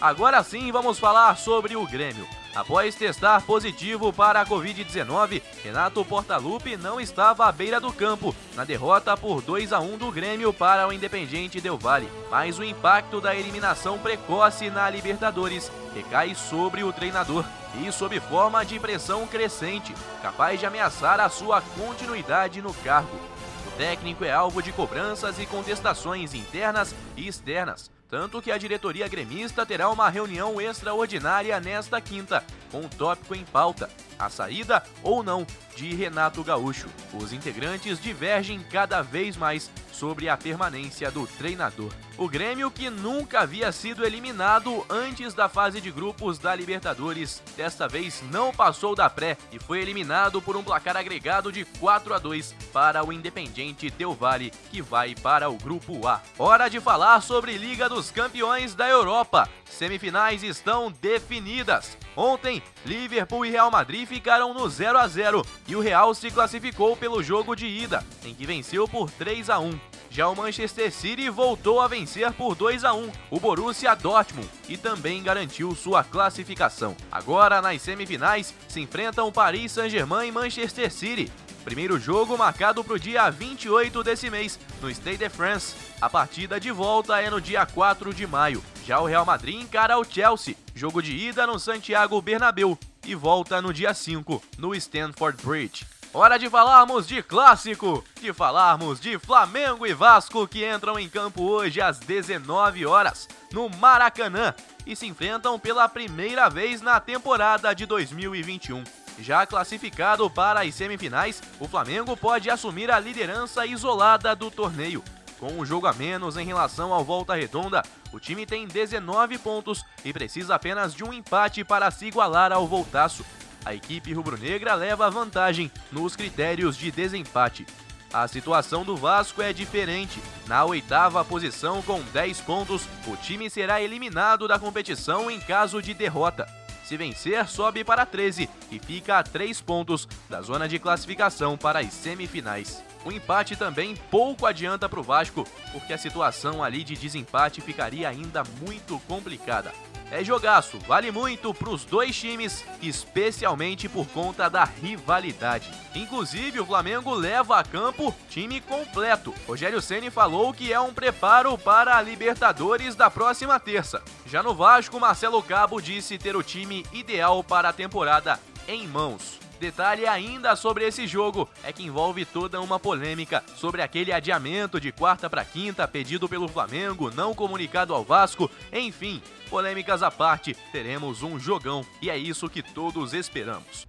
Agora 0.00 0.42
sim 0.42 0.72
vamos 0.72 0.98
falar 0.98 1.36
sobre 1.36 1.76
o 1.76 1.86
Grêmio. 1.86 2.26
Após 2.52 2.96
testar 2.96 3.40
positivo 3.42 4.12
para 4.12 4.40
a 4.40 4.44
Covid-19, 4.44 5.40
Renato 5.62 6.04
Portaluppi 6.04 6.76
não 6.76 7.00
estava 7.00 7.46
à 7.46 7.52
beira 7.52 7.80
do 7.80 7.92
campo 7.92 8.34
na 8.56 8.64
derrota 8.64 9.16
por 9.16 9.40
2 9.40 9.72
a 9.72 9.78
1 9.78 9.96
do 9.96 10.10
Grêmio 10.10 10.52
para 10.52 10.88
o 10.88 10.92
Independiente 10.92 11.60
Del 11.60 11.78
Valle. 11.78 12.10
Mas 12.28 12.58
o 12.58 12.64
impacto 12.64 13.20
da 13.20 13.32
eliminação 13.32 14.00
precoce 14.00 14.70
na 14.70 14.90
Libertadores 14.90 15.70
recai 15.94 16.34
sobre 16.34 16.82
o 16.82 16.92
treinador 16.92 17.44
e 17.80 17.92
sob 17.92 18.18
forma 18.18 18.64
de 18.64 18.80
pressão 18.80 19.24
crescente, 19.28 19.94
capaz 20.20 20.58
de 20.58 20.66
ameaçar 20.66 21.20
a 21.20 21.28
sua 21.28 21.60
continuidade 21.60 22.60
no 22.60 22.74
cargo. 22.74 23.31
Técnico 23.76 24.24
é 24.24 24.32
alvo 24.32 24.62
de 24.62 24.72
cobranças 24.72 25.38
e 25.38 25.46
contestações 25.46 26.34
internas 26.34 26.94
e 27.16 27.26
externas, 27.26 27.90
tanto 28.08 28.42
que 28.42 28.52
a 28.52 28.58
diretoria 28.58 29.08
gremista 29.08 29.64
terá 29.64 29.88
uma 29.90 30.08
reunião 30.08 30.60
extraordinária 30.60 31.58
nesta 31.58 32.00
quinta, 32.00 32.44
com 32.70 32.80
o 32.80 32.88
tópico 32.88 33.34
em 33.34 33.44
pauta: 33.44 33.88
a 34.24 34.30
saída 34.30 34.82
ou 35.02 35.22
não 35.22 35.46
de 35.76 35.94
Renato 35.94 36.44
Gaúcho. 36.44 36.88
Os 37.14 37.32
integrantes 37.32 38.00
divergem 38.00 38.60
cada 38.70 39.02
vez 39.02 39.36
mais 39.36 39.70
sobre 39.90 40.28
a 40.28 40.36
permanência 40.36 41.10
do 41.10 41.26
treinador. 41.26 41.92
O 42.18 42.28
Grêmio, 42.28 42.70
que 42.70 42.90
nunca 42.90 43.40
havia 43.40 43.72
sido 43.72 44.04
eliminado 44.04 44.84
antes 44.90 45.32
da 45.32 45.48
fase 45.48 45.80
de 45.80 45.90
grupos 45.90 46.38
da 46.38 46.54
Libertadores, 46.54 47.42
desta 47.56 47.88
vez 47.88 48.22
não 48.30 48.52
passou 48.52 48.94
da 48.94 49.08
pré 49.08 49.36
e 49.50 49.58
foi 49.58 49.80
eliminado 49.80 50.42
por 50.42 50.56
um 50.56 50.62
placar 50.62 50.96
agregado 50.96 51.50
de 51.50 51.64
4 51.64 52.12
a 52.12 52.18
2 52.18 52.54
para 52.72 53.04
o 53.04 53.12
Independiente 53.12 53.90
Del 53.90 54.12
Valle, 54.12 54.50
que 54.70 54.82
vai 54.82 55.14
para 55.14 55.48
o 55.48 55.56
grupo 55.56 56.06
A. 56.06 56.20
Hora 56.38 56.68
de 56.68 56.80
falar 56.80 57.20
sobre 57.22 57.56
Liga 57.56 57.88
dos 57.88 58.10
Campeões 58.10 58.74
da 58.74 58.88
Europa. 58.88 59.48
Semifinais 59.64 60.42
estão 60.42 60.92
definidas. 60.92 61.96
Ontem, 62.14 62.62
Liverpool 62.84 63.46
e 63.46 63.50
Real 63.50 63.70
Madrid 63.70 64.06
ficaram 64.12 64.52
no 64.52 64.68
0 64.68 64.98
a 64.98 65.08
0 65.08 65.42
e 65.66 65.74
o 65.74 65.80
Real 65.80 66.12
se 66.14 66.30
classificou 66.30 66.94
pelo 66.94 67.22
jogo 67.22 67.56
de 67.56 67.66
ida, 67.66 68.04
em 68.22 68.34
que 68.34 68.44
venceu 68.44 68.86
por 68.86 69.10
3 69.10 69.48
a 69.48 69.58
1. 69.58 69.80
Já 70.10 70.28
o 70.28 70.36
Manchester 70.36 70.92
City 70.92 71.30
voltou 71.30 71.80
a 71.80 71.88
vencer 71.88 72.30
por 72.34 72.54
2 72.54 72.84
a 72.84 72.92
1 72.92 73.10
o 73.30 73.40
Borussia 73.40 73.94
Dortmund 73.94 74.46
e 74.68 74.76
também 74.76 75.22
garantiu 75.22 75.74
sua 75.74 76.04
classificação. 76.04 76.94
Agora, 77.10 77.62
nas 77.62 77.80
semifinais, 77.80 78.52
se 78.68 78.80
enfrentam 78.80 79.32
Paris 79.32 79.72
Saint-Germain 79.72 80.28
e 80.28 80.32
Manchester 80.32 80.92
City. 80.92 81.32
Primeiro 81.64 81.98
jogo 81.98 82.36
marcado 82.36 82.84
para 82.84 82.92
o 82.92 82.98
dia 82.98 83.30
28 83.30 84.02
desse 84.02 84.28
mês, 84.28 84.60
no 84.82 84.90
Stade 84.90 85.16
de 85.16 85.28
France. 85.30 85.74
A 86.02 86.10
partida 86.10 86.60
de 86.60 86.70
volta 86.70 87.18
é 87.18 87.30
no 87.30 87.40
dia 87.40 87.64
4 87.64 88.12
de 88.12 88.26
maio. 88.26 88.62
Já 88.84 89.00
o 89.00 89.06
Real 89.06 89.24
Madrid 89.24 89.62
encara 89.62 89.98
o 89.98 90.04
Chelsea, 90.04 90.54
jogo 90.74 91.00
de 91.00 91.16
ida 91.16 91.46
no 91.46 91.58
Santiago 91.58 92.20
Bernabéu 92.20 92.78
e 93.04 93.14
volta 93.14 93.60
no 93.60 93.72
dia 93.72 93.92
5 93.94 94.42
no 94.58 94.74
Stamford 94.74 95.42
Bridge. 95.44 95.86
Hora 96.14 96.38
de 96.38 96.50
falarmos 96.50 97.06
de 97.06 97.22
clássico, 97.22 98.04
de 98.20 98.34
falarmos 98.34 99.00
de 99.00 99.18
Flamengo 99.18 99.86
e 99.86 99.94
Vasco 99.94 100.46
que 100.46 100.62
entram 100.68 100.98
em 100.98 101.08
campo 101.08 101.42
hoje 101.42 101.80
às 101.80 101.98
19 101.98 102.84
horas 102.84 103.26
no 103.50 103.70
Maracanã 103.70 104.54
e 104.86 104.94
se 104.94 105.06
enfrentam 105.06 105.58
pela 105.58 105.88
primeira 105.88 106.50
vez 106.50 106.82
na 106.82 107.00
temporada 107.00 107.72
de 107.74 107.86
2021. 107.86 108.84
Já 109.18 109.46
classificado 109.46 110.28
para 110.28 110.62
as 110.62 110.74
semifinais, 110.74 111.42
o 111.58 111.66
Flamengo 111.66 112.16
pode 112.16 112.50
assumir 112.50 112.90
a 112.90 112.98
liderança 112.98 113.64
isolada 113.64 114.36
do 114.36 114.50
torneio. 114.50 115.02
Com 115.42 115.54
um 115.54 115.66
jogo 115.66 115.88
a 115.88 115.92
menos 115.92 116.36
em 116.36 116.46
relação 116.46 116.92
ao 116.92 117.04
Volta 117.04 117.34
Redonda, 117.34 117.82
o 118.12 118.20
time 118.20 118.46
tem 118.46 118.64
19 118.64 119.38
pontos 119.38 119.84
e 120.04 120.12
precisa 120.12 120.54
apenas 120.54 120.94
de 120.94 121.02
um 121.02 121.12
empate 121.12 121.64
para 121.64 121.90
se 121.90 122.06
igualar 122.06 122.52
ao 122.52 122.64
Voltaço. 122.64 123.26
A 123.64 123.74
equipe 123.74 124.12
rubro-negra 124.12 124.74
leva 124.74 125.10
vantagem 125.10 125.68
nos 125.90 126.14
critérios 126.14 126.76
de 126.76 126.92
desempate. 126.92 127.66
A 128.12 128.28
situação 128.28 128.84
do 128.84 128.96
Vasco 128.96 129.42
é 129.42 129.52
diferente. 129.52 130.22
Na 130.46 130.64
oitava 130.64 131.24
posição, 131.24 131.82
com 131.82 132.00
10 132.12 132.40
pontos, 132.42 132.86
o 133.08 133.16
time 133.16 133.50
será 133.50 133.82
eliminado 133.82 134.46
da 134.46 134.60
competição 134.60 135.28
em 135.28 135.40
caso 135.40 135.82
de 135.82 135.92
derrota. 135.92 136.46
Se 136.84 136.96
vencer, 136.96 137.48
sobe 137.48 137.82
para 137.82 138.06
13 138.06 138.48
e 138.70 138.78
fica 138.78 139.18
a 139.18 139.24
3 139.24 139.60
pontos 139.60 140.06
da 140.30 140.40
zona 140.40 140.68
de 140.68 140.78
classificação 140.78 141.58
para 141.58 141.80
as 141.80 141.92
semifinais. 141.92 142.91
O 143.04 143.12
empate 143.12 143.56
também 143.56 143.96
pouco 144.10 144.46
adianta 144.46 144.88
para 144.88 145.00
o 145.00 145.02
Vasco, 145.02 145.46
porque 145.72 145.92
a 145.92 145.98
situação 145.98 146.62
ali 146.62 146.84
de 146.84 146.96
desempate 146.96 147.60
ficaria 147.60 148.08
ainda 148.08 148.42
muito 148.60 148.98
complicada. 149.08 149.72
É 150.12 150.22
jogaço, 150.22 150.78
vale 150.80 151.10
muito 151.10 151.54
para 151.54 151.70
os 151.70 151.86
dois 151.86 152.14
times, 152.14 152.62
especialmente 152.82 153.88
por 153.88 154.06
conta 154.08 154.50
da 154.50 154.62
rivalidade. 154.62 155.70
Inclusive, 155.94 156.60
o 156.60 156.66
Flamengo 156.66 157.14
leva 157.14 157.58
a 157.58 157.64
campo 157.64 158.14
time 158.28 158.60
completo. 158.60 159.34
Rogério 159.48 159.80
Ceni 159.80 160.10
falou 160.10 160.52
que 160.52 160.70
é 160.70 160.78
um 160.78 160.92
preparo 160.92 161.56
para 161.56 161.96
a 161.96 162.02
Libertadores 162.02 162.94
da 162.94 163.10
próxima 163.10 163.58
terça. 163.58 164.02
Já 164.26 164.42
no 164.42 164.54
Vasco, 164.54 165.00
Marcelo 165.00 165.42
Cabo 165.42 165.80
disse 165.80 166.18
ter 166.18 166.36
o 166.36 166.42
time 166.42 166.84
ideal 166.92 167.42
para 167.42 167.70
a 167.70 167.72
temporada 167.72 168.38
em 168.68 168.86
mãos. 168.86 169.41
Detalhe 169.62 170.08
ainda 170.08 170.56
sobre 170.56 170.84
esse 170.84 171.06
jogo 171.06 171.48
é 171.62 171.72
que 171.72 171.84
envolve 171.84 172.24
toda 172.24 172.60
uma 172.60 172.80
polêmica 172.80 173.44
sobre 173.54 173.80
aquele 173.80 174.12
adiamento 174.12 174.80
de 174.80 174.90
quarta 174.90 175.30
para 175.30 175.44
quinta 175.44 175.86
pedido 175.86 176.28
pelo 176.28 176.48
Flamengo, 176.48 177.12
não 177.12 177.32
comunicado 177.32 177.94
ao 177.94 178.02
Vasco. 178.02 178.50
Enfim, 178.72 179.22
polêmicas 179.48 180.02
à 180.02 180.10
parte, 180.10 180.56
teremos 180.72 181.22
um 181.22 181.38
jogão 181.38 181.86
e 182.00 182.10
é 182.10 182.18
isso 182.18 182.50
que 182.50 182.60
todos 182.60 183.14
esperamos. 183.14 183.86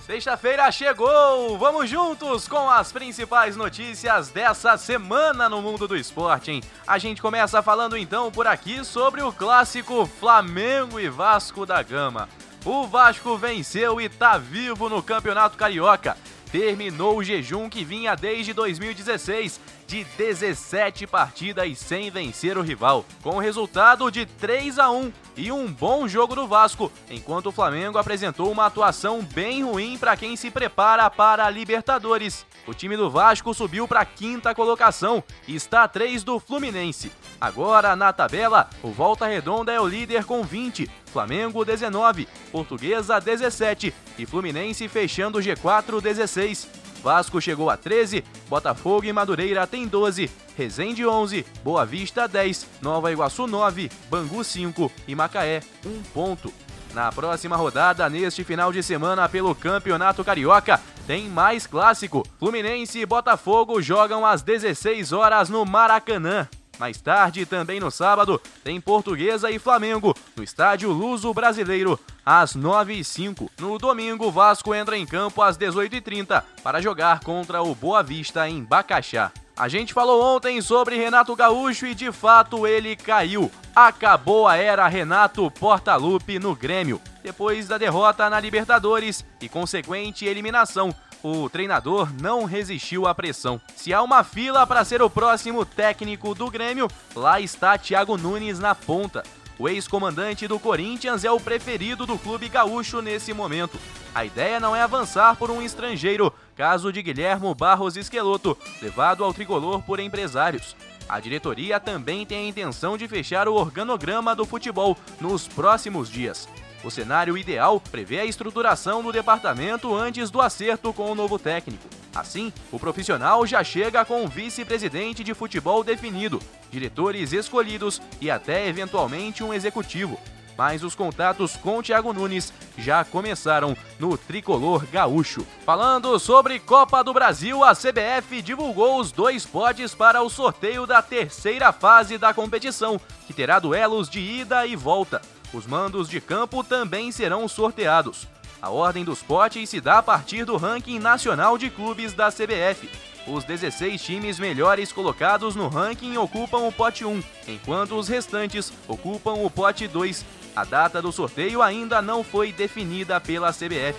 Sexta-feira 0.00 0.70
chegou! 0.70 1.56
Vamos 1.56 1.88
juntos 1.88 2.46
com 2.46 2.68
as 2.68 2.92
principais 2.92 3.56
notícias 3.56 4.28
dessa 4.28 4.76
semana 4.76 5.48
no 5.48 5.62
mundo 5.62 5.88
do 5.88 5.96
esporte, 5.96 6.50
hein? 6.50 6.62
A 6.86 6.98
gente 6.98 7.22
começa 7.22 7.62
falando 7.62 7.96
então 7.96 8.30
por 8.30 8.46
aqui 8.46 8.84
sobre 8.84 9.22
o 9.22 9.32
clássico 9.32 10.04
Flamengo 10.04 11.00
e 11.00 11.08
Vasco 11.08 11.64
da 11.64 11.82
Gama. 11.82 12.28
O 12.70 12.86
Vasco 12.86 13.34
venceu 13.38 13.98
e 13.98 14.10
tá 14.10 14.36
vivo 14.36 14.90
no 14.90 15.02
Campeonato 15.02 15.56
Carioca. 15.56 16.18
Terminou 16.52 17.16
o 17.16 17.24
jejum 17.24 17.66
que 17.66 17.82
vinha 17.82 18.14
desde 18.14 18.52
2016, 18.52 19.58
de 19.88 20.04
17 20.04 21.06
partidas 21.06 21.78
sem 21.78 22.10
vencer 22.10 22.58
o 22.58 22.62
rival, 22.62 23.06
com 23.22 23.36
o 23.36 23.40
resultado 23.40 24.10
de 24.10 24.26
3 24.26 24.78
a 24.78 24.90
1 24.90 25.10
e 25.34 25.50
um 25.50 25.66
bom 25.66 26.06
jogo 26.06 26.34
do 26.34 26.46
Vasco, 26.46 26.92
enquanto 27.10 27.46
o 27.46 27.52
Flamengo 27.52 27.96
apresentou 27.96 28.52
uma 28.52 28.66
atuação 28.66 29.22
bem 29.22 29.64
ruim 29.64 29.96
para 29.96 30.14
quem 30.14 30.36
se 30.36 30.50
prepara 30.50 31.08
para 31.08 31.46
a 31.46 31.50
Libertadores. 31.50 32.44
O 32.66 32.74
time 32.74 32.98
do 32.98 33.08
Vasco 33.08 33.54
subiu 33.54 33.88
para 33.88 34.00
a 34.00 34.04
quinta 34.04 34.54
colocação 34.54 35.24
e 35.46 35.56
está 35.56 35.84
a 35.84 35.88
3 35.88 36.22
do 36.22 36.38
Fluminense. 36.38 37.10
Agora, 37.40 37.96
na 37.96 38.12
tabela, 38.12 38.68
o 38.82 38.90
Volta 38.90 39.26
Redonda 39.26 39.72
é 39.72 39.80
o 39.80 39.88
líder 39.88 40.24
com 40.24 40.42
20, 40.42 40.90
Flamengo 41.06 41.64
19, 41.64 42.28
Portuguesa 42.52 43.18
17 43.18 43.94
e 44.18 44.26
Fluminense 44.26 44.86
fechando 44.86 45.38
o 45.38 45.40
G4 45.40 46.02
16. 46.02 46.87
Vasco 47.02 47.40
chegou 47.40 47.70
a 47.70 47.76
13, 47.76 48.24
Botafogo 48.48 49.06
e 49.06 49.12
Madureira 49.12 49.66
tem 49.66 49.86
12, 49.86 50.30
Resende 50.56 51.06
11, 51.06 51.46
Boa 51.62 51.86
Vista 51.86 52.26
10, 52.26 52.66
Nova 52.82 53.12
Iguaçu 53.12 53.46
9, 53.46 53.90
Bangu 54.10 54.42
5 54.42 54.90
e 55.06 55.14
Macaé 55.14 55.60
1 55.84 56.02
ponto. 56.14 56.52
Na 56.94 57.12
próxima 57.12 57.56
rodada, 57.56 58.08
neste 58.08 58.42
final 58.42 58.72
de 58.72 58.82
semana 58.82 59.28
pelo 59.28 59.54
Campeonato 59.54 60.24
Carioca, 60.24 60.80
tem 61.06 61.28
mais 61.28 61.66
clássico. 61.66 62.26
Fluminense 62.38 62.98
e 62.98 63.06
Botafogo 63.06 63.80
jogam 63.80 64.26
às 64.26 64.42
16 64.42 65.12
horas 65.12 65.48
no 65.48 65.64
Maracanã. 65.64 66.48
Mais 66.78 67.00
tarde, 67.00 67.44
também 67.44 67.80
no 67.80 67.90
sábado, 67.90 68.40
tem 68.62 68.80
Portuguesa 68.80 69.50
e 69.50 69.58
Flamengo, 69.58 70.16
no 70.36 70.44
estádio 70.44 70.92
Luso 70.92 71.34
Brasileiro, 71.34 71.98
às 72.24 72.56
9h05. 72.56 73.50
No 73.58 73.78
domingo, 73.78 74.30
Vasco 74.30 74.74
entra 74.74 74.96
em 74.96 75.04
campo 75.04 75.42
às 75.42 75.58
18h30 75.58 76.42
para 76.62 76.80
jogar 76.80 77.20
contra 77.20 77.62
o 77.62 77.74
Boa 77.74 78.02
Vista 78.02 78.48
em 78.48 78.62
Bacaxá. 78.62 79.32
A 79.56 79.66
gente 79.66 79.92
falou 79.92 80.22
ontem 80.36 80.62
sobre 80.62 80.96
Renato 80.96 81.34
Gaúcho 81.34 81.84
e 81.84 81.92
de 81.92 82.12
fato 82.12 82.64
ele 82.64 82.94
caiu. 82.94 83.50
Acabou 83.74 84.46
a 84.46 84.56
era 84.56 84.86
Renato 84.86 85.50
Portaluppi 85.50 86.38
no 86.38 86.54
Grêmio, 86.54 87.00
depois 87.24 87.66
da 87.66 87.76
derrota 87.76 88.30
na 88.30 88.38
Libertadores 88.38 89.24
e 89.40 89.48
consequente 89.48 90.24
eliminação 90.24 90.94
o 91.22 91.48
treinador 91.48 92.08
não 92.20 92.44
resistiu 92.44 93.06
à 93.06 93.14
pressão. 93.14 93.60
Se 93.74 93.92
há 93.92 94.02
uma 94.02 94.22
fila 94.22 94.66
para 94.66 94.84
ser 94.84 95.02
o 95.02 95.10
próximo 95.10 95.64
técnico 95.64 96.34
do 96.34 96.50
Grêmio, 96.50 96.88
lá 97.14 97.40
está 97.40 97.76
Thiago 97.76 98.16
Nunes 98.16 98.58
na 98.58 98.74
ponta. 98.74 99.22
O 99.58 99.68
ex-comandante 99.68 100.46
do 100.46 100.58
Corinthians 100.58 101.24
é 101.24 101.30
o 101.30 101.40
preferido 101.40 102.06
do 102.06 102.16
clube 102.16 102.48
gaúcho 102.48 103.02
nesse 103.02 103.32
momento. 103.32 103.76
A 104.14 104.24
ideia 104.24 104.60
não 104.60 104.74
é 104.74 104.82
avançar 104.82 105.34
por 105.34 105.50
um 105.50 105.60
estrangeiro, 105.60 106.32
caso 106.54 106.92
de 106.92 107.02
Guilhermo 107.02 107.54
Barros 107.54 107.96
Esqueloto, 107.96 108.56
levado 108.80 109.24
ao 109.24 109.34
tricolor 109.34 109.82
por 109.82 109.98
empresários. 109.98 110.76
A 111.08 111.18
diretoria 111.18 111.80
também 111.80 112.24
tem 112.24 112.38
a 112.38 112.48
intenção 112.48 112.96
de 112.96 113.08
fechar 113.08 113.48
o 113.48 113.54
organograma 113.54 114.36
do 114.36 114.44
futebol 114.44 114.96
nos 115.20 115.48
próximos 115.48 116.08
dias. 116.08 116.48
O 116.84 116.90
cenário 116.90 117.36
ideal 117.36 117.80
prevê 117.80 118.20
a 118.20 118.24
estruturação 118.24 119.02
do 119.02 119.10
departamento 119.12 119.94
antes 119.94 120.30
do 120.30 120.40
acerto 120.40 120.92
com 120.92 121.10
o 121.10 121.14
novo 121.14 121.38
técnico. 121.38 121.88
Assim, 122.14 122.52
o 122.72 122.78
profissional 122.78 123.46
já 123.46 123.62
chega 123.64 124.04
com 124.04 124.24
o 124.24 124.28
vice-presidente 124.28 125.22
de 125.24 125.34
futebol 125.34 125.82
definido, 125.84 126.40
diretores 126.70 127.32
escolhidos 127.32 128.00
e 128.20 128.30
até 128.30 128.68
eventualmente 128.68 129.42
um 129.42 129.52
executivo. 129.52 130.18
mas 130.58 130.82
os 130.82 130.96
contatos 130.96 131.54
com 131.54 131.80
Thiago 131.80 132.12
Nunes 132.12 132.52
já 132.76 133.04
começaram 133.04 133.76
no 133.96 134.18
tricolor 134.18 134.84
gaúcho. 134.86 135.46
Falando 135.64 136.18
sobre 136.18 136.58
Copa 136.58 137.04
do 137.04 137.14
Brasil, 137.14 137.62
a 137.62 137.76
CBF 137.76 138.42
divulgou 138.42 138.98
os 138.98 139.12
dois 139.12 139.46
potes 139.46 139.94
para 139.94 140.20
o 140.20 140.28
sorteio 140.28 140.84
da 140.84 141.00
terceira 141.00 141.70
fase 141.70 142.18
da 142.18 142.34
competição, 142.34 143.00
que 143.28 143.32
terá 143.32 143.60
duelos 143.60 144.10
de 144.10 144.18
ida 144.18 144.66
e 144.66 144.74
volta. 144.74 145.22
Os 145.52 145.66
mandos 145.66 146.08
de 146.08 146.20
campo 146.20 146.62
também 146.62 147.10
serão 147.10 147.48
sorteados. 147.48 148.26
A 148.60 148.70
ordem 148.70 149.04
dos 149.04 149.22
potes 149.22 149.70
se 149.70 149.80
dá 149.80 149.98
a 149.98 150.02
partir 150.02 150.44
do 150.44 150.56
ranking 150.56 150.98
nacional 150.98 151.56
de 151.56 151.70
clubes 151.70 152.12
da 152.12 152.30
CBF. 152.30 152.90
Os 153.26 153.44
16 153.44 154.02
times 154.02 154.38
melhores 154.38 154.92
colocados 154.92 155.54
no 155.54 155.68
ranking 155.68 156.16
ocupam 156.16 156.58
o 156.58 156.72
pote 156.72 157.04
1, 157.04 157.22
enquanto 157.46 157.96
os 157.96 158.08
restantes 158.08 158.72
ocupam 158.86 159.34
o 159.34 159.50
pote 159.50 159.86
2. 159.86 160.24
A 160.56 160.64
data 160.64 161.00
do 161.00 161.12
sorteio 161.12 161.62
ainda 161.62 162.02
não 162.02 162.24
foi 162.24 162.52
definida 162.52 163.20
pela 163.20 163.52
CBF. 163.52 163.98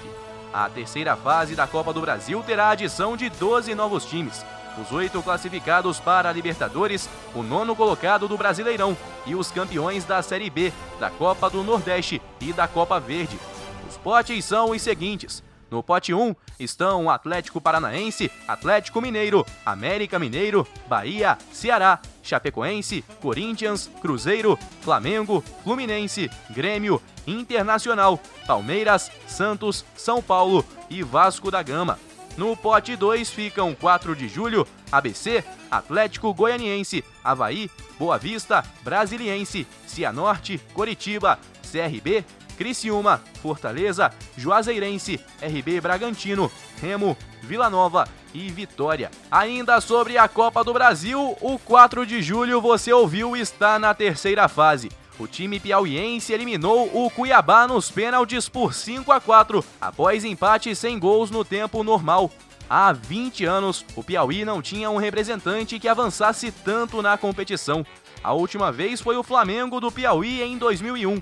A 0.51 0.67
terceira 0.67 1.15
fase 1.15 1.55
da 1.55 1.67
Copa 1.67 1.93
do 1.93 2.01
Brasil 2.01 2.43
terá 2.43 2.65
a 2.65 2.71
adição 2.71 3.15
de 3.15 3.29
12 3.29 3.73
novos 3.75 4.03
times. 4.05 4.43
Os 4.77 4.91
oito 4.91 5.21
classificados 5.21 5.99
para 5.99 6.29
a 6.29 6.33
Libertadores, 6.33 7.09
o 7.33 7.43
nono 7.43 7.75
colocado 7.75 8.27
do 8.27 8.37
Brasileirão 8.37 8.95
e 9.25 9.35
os 9.35 9.51
campeões 9.51 10.05
da 10.05 10.21
Série 10.21 10.49
B, 10.49 10.71
da 10.99 11.09
Copa 11.09 11.49
do 11.49 11.63
Nordeste 11.63 12.21
e 12.39 12.53
da 12.53 12.67
Copa 12.67 12.99
Verde. 12.99 13.39
Os 13.89 13.97
potes 13.97 14.45
são 14.45 14.71
os 14.71 14.81
seguintes: 14.81 15.43
no 15.69 15.83
pote 15.83 16.13
1 16.13 16.35
estão 16.59 17.09
Atlético 17.09 17.61
Paranaense, 17.61 18.31
Atlético 18.47 19.01
Mineiro, 19.01 19.45
América 19.65 20.17
Mineiro, 20.17 20.67
Bahia, 20.87 21.37
Ceará, 21.51 21.99
Chapecoense, 22.23 23.03
Corinthians, 23.21 23.89
Cruzeiro, 24.01 24.57
Flamengo, 24.81 25.43
Fluminense, 25.63 26.29
Grêmio, 26.49 27.01
Internacional, 27.27 28.19
Palmeiras, 28.47 29.11
Santos, 29.27 29.85
São 29.95 30.21
Paulo 30.21 30.65
e 30.89 31.03
Vasco 31.03 31.51
da 31.51 31.61
Gama. 31.61 31.99
No 32.39 32.55
pote 32.55 32.95
2 32.95 33.29
ficam 33.29 33.75
4 33.75 34.15
de 34.15 34.29
julho, 34.29 34.65
ABC, 34.89 35.43
Atlético 35.69 36.33
Goianiense, 36.33 37.03
Havaí, 37.21 37.69
Boa 37.99 38.17
Vista, 38.17 38.63
Brasiliense, 38.81 39.67
Cianorte, 39.85 40.57
Coritiba, 40.73 41.37
CRB, 41.69 42.23
Criciúma, 42.57 43.21
Fortaleza, 43.41 44.13
Juazeirense, 44.37 45.19
RB 45.41 45.81
Bragantino, 45.81 46.49
Remo, 46.81 47.17
Vila 47.43 47.69
Nova 47.69 48.07
e 48.33 48.49
Vitória. 48.49 49.11
Ainda 49.29 49.81
sobre 49.81 50.17
a 50.17 50.29
Copa 50.29 50.63
do 50.63 50.71
Brasil, 50.71 51.35
o 51.41 51.59
4 51.59 52.05
de 52.05 52.21
julho 52.21 52.61
você 52.61 52.93
ouviu 52.93 53.35
está 53.35 53.77
na 53.77 53.93
terceira 53.93 54.47
fase. 54.47 54.89
O 55.19 55.27
time 55.27 55.59
piauiense 55.59 56.31
eliminou 56.31 56.89
o 56.93 57.09
Cuiabá 57.09 57.67
nos 57.67 57.91
pênaltis 57.91 58.47
por 58.47 58.73
5 58.73 59.11
a 59.11 59.19
4, 59.19 59.61
após 59.81 60.23
empate 60.23 60.73
sem 60.73 60.97
gols 60.97 61.29
no 61.29 61.43
tempo 61.43 61.83
normal. 61.83 62.31
Há 62.69 62.93
20 62.93 63.43
anos, 63.43 63.85
o 63.97 64.03
Piauí 64.03 64.45
não 64.45 64.61
tinha 64.61 64.89
um 64.89 64.95
representante 64.95 65.77
que 65.77 65.89
avançasse 65.89 66.53
tanto 66.53 67.01
na 67.01 67.17
competição. 67.17 67.85
A 68.23 68.31
última 68.31 68.71
vez 68.71 69.01
foi 69.01 69.17
o 69.17 69.23
Flamengo 69.23 69.81
do 69.81 69.91
Piauí 69.91 70.41
em 70.41 70.57
2001. 70.57 71.15
O 71.15 71.21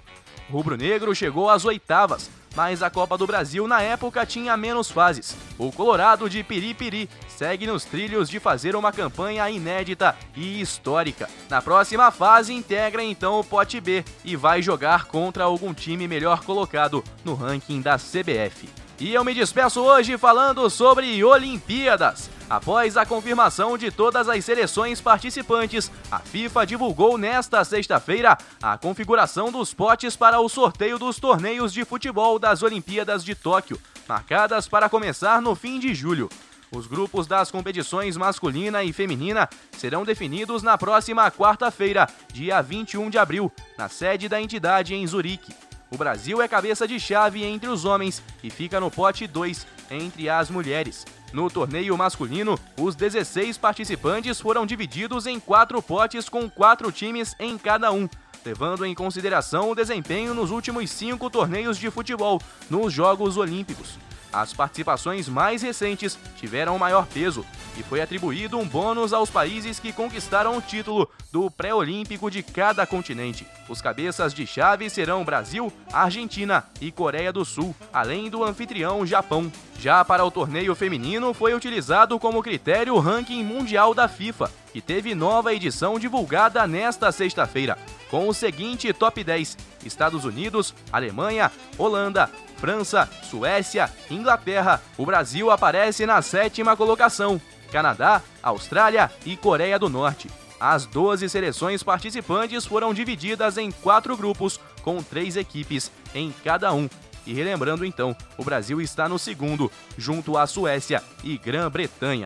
rubro-negro 0.51 1.15
chegou 1.15 1.49
às 1.49 1.65
oitavas, 1.65 2.29
mas 2.57 2.81
a 2.81 2.89
Copa 2.89 3.15
do 3.19 3.27
Brasil 3.27 3.67
na 3.67 3.83
época 3.83 4.25
tinha 4.25 4.57
menos 4.57 4.89
fases. 4.89 5.37
O 5.59 5.71
Colorado 5.71 6.27
de 6.27 6.43
Piripiri 6.43 7.07
segue 7.27 7.67
nos 7.67 7.85
trilhos 7.85 8.27
de 8.27 8.39
fazer 8.39 8.75
uma 8.75 8.91
campanha 8.91 9.47
inédita 9.47 10.15
e 10.35 10.59
histórica. 10.59 11.29
Na 11.51 11.61
próxima 11.61 12.09
fase, 12.09 12.51
integra 12.51 13.03
então 13.03 13.39
o 13.39 13.43
Pote 13.43 13.79
B 13.79 14.03
e 14.25 14.35
vai 14.35 14.63
jogar 14.63 15.05
contra 15.05 15.43
algum 15.43 15.71
time 15.71 16.07
melhor 16.07 16.43
colocado 16.43 17.03
no 17.23 17.35
ranking 17.35 17.79
da 17.79 17.95
CBF. 17.95 18.86
E 18.99 19.13
eu 19.13 19.23
me 19.23 19.31
despeço 19.31 19.79
hoje 19.81 20.17
falando 20.17 20.67
sobre 20.71 21.23
Olimpíadas. 21.23 22.31
Após 22.49 22.97
a 22.97 23.05
confirmação 23.05 23.77
de 23.77 23.91
todas 23.91 24.27
as 24.27 24.43
seleções 24.43 24.99
participantes, 24.99 25.91
a 26.09 26.17
FIFA 26.17 26.65
divulgou 26.65 27.15
nesta 27.15 27.63
sexta-feira 27.63 28.35
a 28.59 28.75
configuração 28.75 29.51
dos 29.51 29.71
potes 29.71 30.15
para 30.15 30.39
o 30.39 30.49
sorteio 30.49 30.97
dos 30.97 31.19
torneios 31.19 31.71
de 31.71 31.85
futebol 31.85 32.39
das 32.39 32.63
Olimpíadas 32.63 33.23
de 33.23 33.35
Tóquio, 33.35 33.79
marcadas 34.07 34.67
para 34.67 34.89
começar 34.89 35.41
no 35.43 35.53
fim 35.53 35.77
de 35.77 35.93
julho. 35.93 36.27
Os 36.71 36.87
grupos 36.87 37.27
das 37.27 37.51
competições 37.51 38.17
masculina 38.17 38.83
e 38.83 38.91
feminina 38.91 39.47
serão 39.77 40.03
definidos 40.03 40.63
na 40.63 40.75
próxima 40.75 41.29
quarta-feira, 41.29 42.07
dia 42.33 42.61
21 42.61 43.11
de 43.11 43.19
abril, 43.19 43.51
na 43.77 43.89
sede 43.89 44.27
da 44.27 44.41
entidade 44.41 44.95
em 44.95 45.05
Zurique. 45.05 45.66
O 45.89 45.97
Brasil 45.97 46.41
é 46.41 46.47
cabeça 46.47 46.87
de 46.87 46.99
chave 46.99 47.43
entre 47.43 47.69
os 47.69 47.85
homens 47.85 48.21
e 48.43 48.49
fica 48.49 48.79
no 48.79 48.91
pote 48.91 49.25
2 49.25 49.65
entre 49.89 50.29
as 50.29 50.49
mulheres. 50.49 51.05
No 51.31 51.49
torneio 51.49 51.97
masculino, 51.97 52.59
os 52.77 52.95
16 52.95 53.57
participantes 53.57 54.39
foram 54.39 54.65
divididos 54.65 55.25
em 55.25 55.39
quatro 55.39 55.81
potes 55.81 56.27
com 56.27 56.49
quatro 56.49 56.91
times 56.91 57.35
em 57.39 57.57
cada 57.57 57.91
um, 57.91 58.07
levando 58.45 58.85
em 58.85 58.93
consideração 58.93 59.69
o 59.69 59.75
desempenho 59.75 60.33
nos 60.33 60.51
últimos 60.51 60.89
cinco 60.89 61.29
torneios 61.29 61.77
de 61.77 61.89
futebol 61.89 62.41
nos 62.69 62.93
Jogos 62.93 63.37
Olímpicos. 63.37 63.97
As 64.31 64.53
participações 64.53 65.29
mais 65.29 65.61
recentes 65.61 66.17
tiveram 66.35 66.77
maior 66.77 67.07
peso 67.07 67.45
e 67.77 67.83
foi 67.83 68.01
atribuído 68.01 68.57
um 68.57 68.67
bônus 68.67 69.13
aos 69.13 69.29
países 69.29 69.79
que 69.79 69.93
conquistaram 69.93 70.57
o 70.57 70.61
título 70.61 71.09
do 71.31 71.49
pré-olímpico 71.49 72.29
de 72.29 72.41
cada 72.41 72.85
continente. 72.85 73.47
Os 73.69 73.81
cabeças 73.81 74.33
de 74.33 74.47
chave 74.47 74.89
serão 74.89 75.23
Brasil, 75.23 75.71
Argentina 75.93 76.63
e 76.81 76.91
Coreia 76.91 77.31
do 77.31 77.45
Sul, 77.45 77.75
além 77.93 78.29
do 78.29 78.43
anfitrião 78.43 79.05
Japão. 79.05 79.51
Já 79.79 80.03
para 80.03 80.25
o 80.25 80.31
torneio 80.31 80.73
feminino, 80.73 81.33
foi 81.33 81.53
utilizado 81.53 82.17
como 82.19 82.41
critério 82.41 82.95
o 82.95 82.99
ranking 82.99 83.43
mundial 83.43 83.93
da 83.93 84.07
FIFA, 84.07 84.51
que 84.73 84.81
teve 84.81 85.13
nova 85.13 85.53
edição 85.53 85.99
divulgada 85.99 86.65
nesta 86.65 87.11
sexta-feira, 87.11 87.77
com 88.09 88.27
o 88.27 88.33
seguinte 88.33 88.91
top 88.91 89.23
10: 89.23 89.57
Estados 89.87 90.25
Unidos, 90.25 90.75
Alemanha, 90.91 91.51
Holanda, 91.77 92.29
França, 92.57 93.09
Suécia, 93.23 93.89
Inglaterra. 94.09 94.81
O 94.97 95.05
Brasil 95.05 95.49
aparece 95.49 96.05
na 96.05 96.21
sétima 96.21 96.77
colocação. 96.77 97.41
Canadá, 97.71 98.21
Austrália 98.43 99.11
e 99.25 99.35
Coreia 99.35 99.79
do 99.79 99.89
Norte. 99.89 100.29
As 100.59 100.85
12 100.85 101.29
seleções 101.29 101.83
participantes 101.83 102.65
foram 102.65 102.93
divididas 102.93 103.57
em 103.57 103.71
quatro 103.71 104.15
grupos, 104.17 104.59
com 104.81 105.01
três 105.03 105.35
equipes 105.35 105.91
em 106.13 106.33
cada 106.43 106.73
um. 106.73 106.89
E 107.25 107.33
relembrando 107.33 107.85
então, 107.85 108.15
o 108.37 108.43
Brasil 108.43 108.79
está 108.81 109.07
no 109.09 109.19
segundo, 109.19 109.71
junto 109.97 110.37
à 110.37 110.47
Suécia 110.47 111.03
e 111.23 111.37
Grã-Bretanha. 111.37 112.25